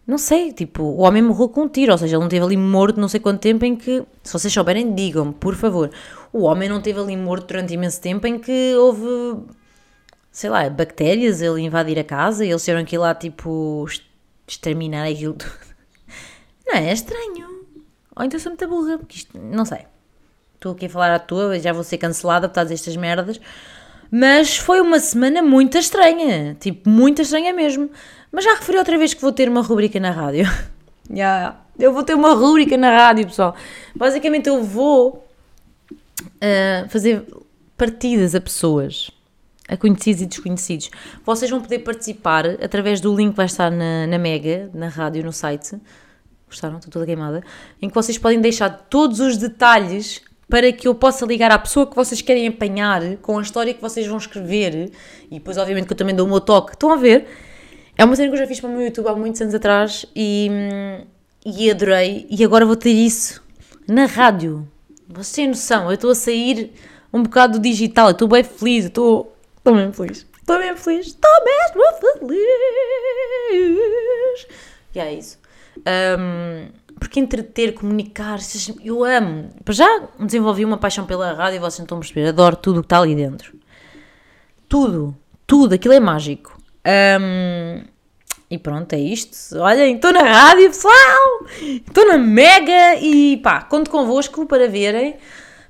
Não 0.05 0.17
sei, 0.17 0.51
tipo, 0.51 0.83
o 0.83 1.01
homem 1.01 1.21
morreu 1.21 1.49
com 1.49 1.61
um 1.63 1.69
tiro, 1.69 1.91
ou 1.91 1.97
seja, 1.97 2.15
ele 2.15 2.21
não 2.23 2.29
teve 2.29 2.43
ali 2.43 2.57
morto 2.57 2.99
não 2.99 3.07
sei 3.07 3.19
quanto 3.19 3.39
tempo 3.39 3.65
em 3.65 3.75
que, 3.75 4.03
se 4.23 4.33
vocês 4.33 4.53
souberem, 4.53 4.93
digam-me, 4.93 5.33
por 5.33 5.55
favor. 5.55 5.89
O 6.33 6.43
homem 6.43 6.67
não 6.69 6.81
teve 6.81 6.99
ali 6.99 7.15
morto 7.15 7.47
durante 7.47 7.73
imenso 7.73 8.01
tempo 8.01 8.27
em 8.27 8.37
que 8.37 8.75
houve, 8.75 9.43
sei 10.31 10.49
lá, 10.49 10.69
bactérias, 10.69 11.41
ele 11.41 11.61
invadir 11.61 11.97
a 11.99 12.03
casa 12.03 12.45
eles 12.45 12.63
tiveram 12.63 12.85
que 12.85 12.95
ir 12.95 12.99
lá, 12.99 13.15
tipo, 13.15 13.85
exterminar 14.51 15.07
aquilo 15.07 15.33
tudo. 15.33 15.51
Não 16.67 16.75
é? 16.75 16.89
É 16.89 16.93
estranho. 16.93 17.65
Ou 18.15 18.25
então 18.25 18.39
sou 18.39 18.51
muito 18.51 18.67
burra, 18.67 18.97
porque 18.97 19.17
isto, 19.17 19.37
não 19.37 19.65
sei. 19.65 19.85
Estou 20.55 20.73
aqui 20.73 20.85
a 20.85 20.89
falar 20.89 21.11
à 21.11 21.19
toa, 21.19 21.57
já 21.59 21.73
vou 21.73 21.83
ser 21.83 21.97
cancelada 21.97 22.47
por 22.47 22.53
todas 22.55 22.71
estas 22.71 22.95
merdas. 22.95 23.39
Mas 24.11 24.57
foi 24.57 24.81
uma 24.81 24.99
semana 24.99 25.41
muito 25.41 25.77
estranha. 25.77 26.55
Tipo, 26.59 26.89
muito 26.89 27.21
estranha 27.21 27.53
mesmo. 27.53 27.89
Mas 28.31 28.43
já 28.43 28.53
referi 28.53 28.77
outra 28.77 28.97
vez 28.97 29.13
que 29.13 29.21
vou 29.21 29.31
ter 29.31 29.49
uma 29.49 29.61
rubrica 29.61 29.99
na 29.99 30.11
rádio. 30.11 30.45
Já, 31.13 31.57
Eu 31.77 31.91
vou 31.91 32.03
ter 32.03 32.13
uma 32.13 32.33
rubrica 32.33 32.77
na 32.77 32.89
rádio, 32.89 33.25
pessoal. 33.25 33.55
Basicamente, 33.95 34.47
eu 34.47 34.63
vou 34.63 35.27
ah, 36.39 36.87
fazer 36.89 37.25
partidas 37.77 38.35
a 38.35 38.41
pessoas, 38.41 39.09
a 39.67 39.77
conhecidos 39.77 40.21
e 40.21 40.25
desconhecidos. 40.25 40.91
Vocês 41.25 41.49
vão 41.49 41.61
poder 41.61 41.79
participar 41.79 42.45
através 42.63 42.99
do 42.99 43.15
link 43.15 43.31
que 43.31 43.37
vai 43.37 43.45
estar 43.45 43.71
na, 43.71 44.07
na 44.07 44.17
Mega, 44.17 44.69
na 44.73 44.87
rádio, 44.87 45.23
no 45.23 45.31
site. 45.31 45.77
Gostaram? 46.47 46.77
Estou 46.77 46.91
toda 46.91 47.05
queimada. 47.05 47.41
Em 47.81 47.87
que 47.87 47.95
vocês 47.95 48.17
podem 48.17 48.41
deixar 48.41 48.69
todos 48.89 49.19
os 49.19 49.37
detalhes 49.37 50.21
para 50.49 50.69
que 50.73 50.85
eu 50.85 50.93
possa 50.93 51.25
ligar 51.25 51.49
à 51.49 51.57
pessoa 51.57 51.87
que 51.87 51.95
vocês 51.95 52.21
querem 52.21 52.45
apanhar 52.45 53.15
com 53.21 53.39
a 53.39 53.41
história 53.41 53.73
que 53.73 53.81
vocês 53.81 54.05
vão 54.05 54.17
escrever. 54.17 54.91
E 55.31 55.35
depois, 55.35 55.57
obviamente, 55.57 55.85
que 55.87 55.93
eu 55.93 55.97
também 55.97 56.13
dou 56.13 56.27
o 56.27 56.29
meu 56.29 56.41
toque. 56.41 56.73
Estão 56.73 56.91
a 56.91 56.97
ver? 56.97 57.25
É 57.97 58.03
uma 58.03 58.15
cena 58.17 58.27
que 58.27 58.35
eu 58.35 58.39
já 58.39 58.47
fiz 58.47 58.59
para 58.59 58.69
o 58.69 58.73
meu 58.73 58.81
YouTube 58.81 59.07
há 59.07 59.15
muitos 59.15 59.39
anos 59.41 59.55
atrás 59.55 60.05
e, 60.13 60.49
e 61.45 61.71
adorei. 61.71 62.27
E 62.29 62.43
agora 62.43 62.65
vou 62.65 62.75
ter 62.75 62.91
isso 62.91 63.41
na 63.87 64.05
rádio. 64.05 64.67
Vocês 65.07 65.31
têm 65.31 65.47
noção? 65.47 65.85
Eu 65.85 65.93
estou 65.93 66.11
a 66.11 66.15
sair 66.15 66.73
um 67.13 67.23
bocado 67.23 67.57
do 67.57 67.63
digital. 67.63 68.07
Eu 68.07 68.11
estou 68.11 68.27
bem 68.27 68.43
feliz. 68.43 68.83
eu 68.83 68.87
Estou, 68.89 69.30
estou 69.61 69.75
mesmo 69.75 69.93
feliz. 69.93 70.27
Estou 70.39 70.59
mesmo 70.59 70.77
feliz. 70.77 71.07
Estou 71.07 71.31
mesmo 71.45 71.83
feliz. 72.19 72.47
E 74.93 74.99
é 74.99 75.13
isso. 75.13 75.39
Hum, 75.77 76.69
porque 76.99 77.19
entreter, 77.19 77.73
comunicar, 77.73 78.39
eu 78.83 79.03
amo. 79.03 79.49
Já 79.69 80.07
desenvolvi 80.19 80.65
uma 80.65 80.77
paixão 80.77 81.05
pela 81.05 81.33
rádio 81.33 81.57
e 81.57 81.59
vocês 81.59 81.79
não 81.79 81.85
estão 81.85 81.97
a 81.97 82.01
perceber. 82.01 82.27
Adoro 82.27 82.55
tudo 82.55 82.79
o 82.79 82.81
que 82.81 82.87
está 82.87 82.99
ali 82.99 83.15
dentro. 83.15 83.53
Tudo, 84.67 85.15
tudo, 85.47 85.75
aquilo 85.75 85.93
é 85.93 85.99
mágico. 85.99 86.57
Hum, 86.85 87.83
e 88.49 88.57
pronto, 88.57 88.91
é 88.93 88.99
isto. 88.99 89.57
Olhem, 89.59 89.95
estou 89.95 90.11
na 90.11 90.23
rádio, 90.23 90.67
pessoal! 90.67 91.45
Estou 91.61 92.05
na 92.05 92.17
Mega 92.17 92.95
e 92.99 93.37
pá, 93.37 93.61
conto 93.61 93.89
convosco 93.89 94.45
para 94.45 94.67
verem. 94.67 95.15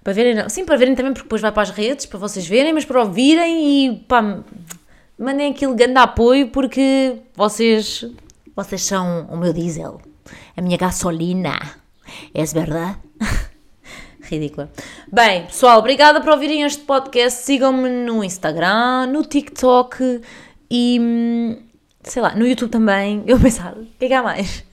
Para 0.03 0.13
verem, 0.13 0.35
não. 0.35 0.49
Sim, 0.49 0.65
para 0.65 0.77
verem 0.77 0.95
também, 0.95 1.13
porque 1.13 1.25
depois 1.25 1.41
vai 1.41 1.51
para 1.51 1.63
as 1.63 1.69
redes, 1.69 2.05
para 2.05 2.17
vocês 2.17 2.47
verem, 2.47 2.73
mas 2.73 2.85
para 2.85 3.01
ouvirem 3.01 3.85
e 3.85 3.97
pá, 4.07 4.39
mandem 5.17 5.51
aquele 5.51 5.75
grande 5.75 5.99
apoio 5.99 6.47
porque 6.47 7.17
vocês, 7.35 8.05
vocês 8.55 8.83
são 8.83 9.27
o 9.29 9.37
meu 9.37 9.53
diesel, 9.53 10.01
a 10.57 10.61
minha 10.61 10.77
gasolina. 10.77 11.59
É 12.33 12.43
verdade? 12.43 12.97
Ridícula. 14.23 14.71
Bem, 15.11 15.45
pessoal, 15.45 15.79
obrigada 15.79 16.19
por 16.19 16.31
ouvirem 16.31 16.63
este 16.63 16.83
podcast. 16.83 17.43
Sigam-me 17.43 17.89
no 17.89 18.23
Instagram, 18.23 19.07
no 19.07 19.23
TikTok 19.23 20.21
e 20.69 21.59
sei 22.03 22.21
lá, 22.21 22.35
no 22.35 22.47
YouTube 22.47 22.71
também. 22.71 23.23
Eu 23.27 23.39
pensar, 23.39 23.73
o 23.73 23.85
que 23.99 24.05
é 24.05 24.07
que 24.07 24.13
há 24.13 24.23
mais? 24.23 24.63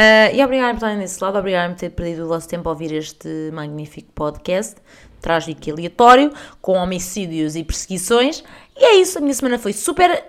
Ah, 0.00 0.30
e 0.32 0.44
obrigada 0.44 0.70
por 0.70 0.76
estarem 0.76 0.98
desse 1.00 1.20
lado, 1.20 1.36
obrigada 1.36 1.74
por 1.74 1.80
ter 1.80 1.90
perdido 1.90 2.24
o 2.24 2.28
vosso 2.28 2.48
tempo 2.48 2.68
a 2.68 2.72
ouvir 2.72 2.92
este 2.92 3.50
magnífico 3.52 4.12
podcast, 4.12 4.76
trágico 5.20 5.60
e 5.68 5.72
aleatório, 5.72 6.32
com 6.60 6.74
homicídios 6.74 7.56
e 7.56 7.64
perseguições. 7.64 8.44
E 8.76 8.84
é 8.84 8.94
isso, 9.00 9.18
a 9.18 9.20
minha 9.20 9.34
semana 9.34 9.58
foi 9.58 9.72
super 9.72 10.24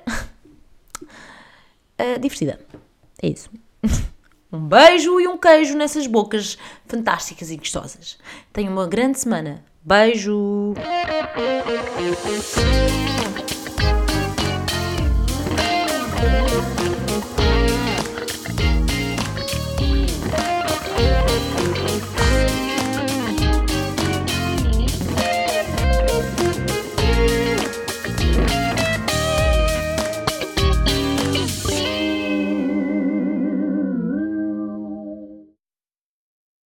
ah, 1.99 2.17
divertida. 2.19 2.59
É 3.21 3.27
isso. 3.27 3.51
Um 4.51 4.67
beijo 4.67 5.19
e 5.19 5.27
um 5.27 5.37
queijo 5.37 5.77
nessas 5.77 6.07
bocas 6.07 6.57
fantásticas 6.87 7.51
e 7.51 7.55
gostosas. 7.55 8.17
Tenham 8.51 8.73
uma 8.73 8.87
grande 8.87 9.19
semana. 9.19 9.63
Beijo! 9.83 10.73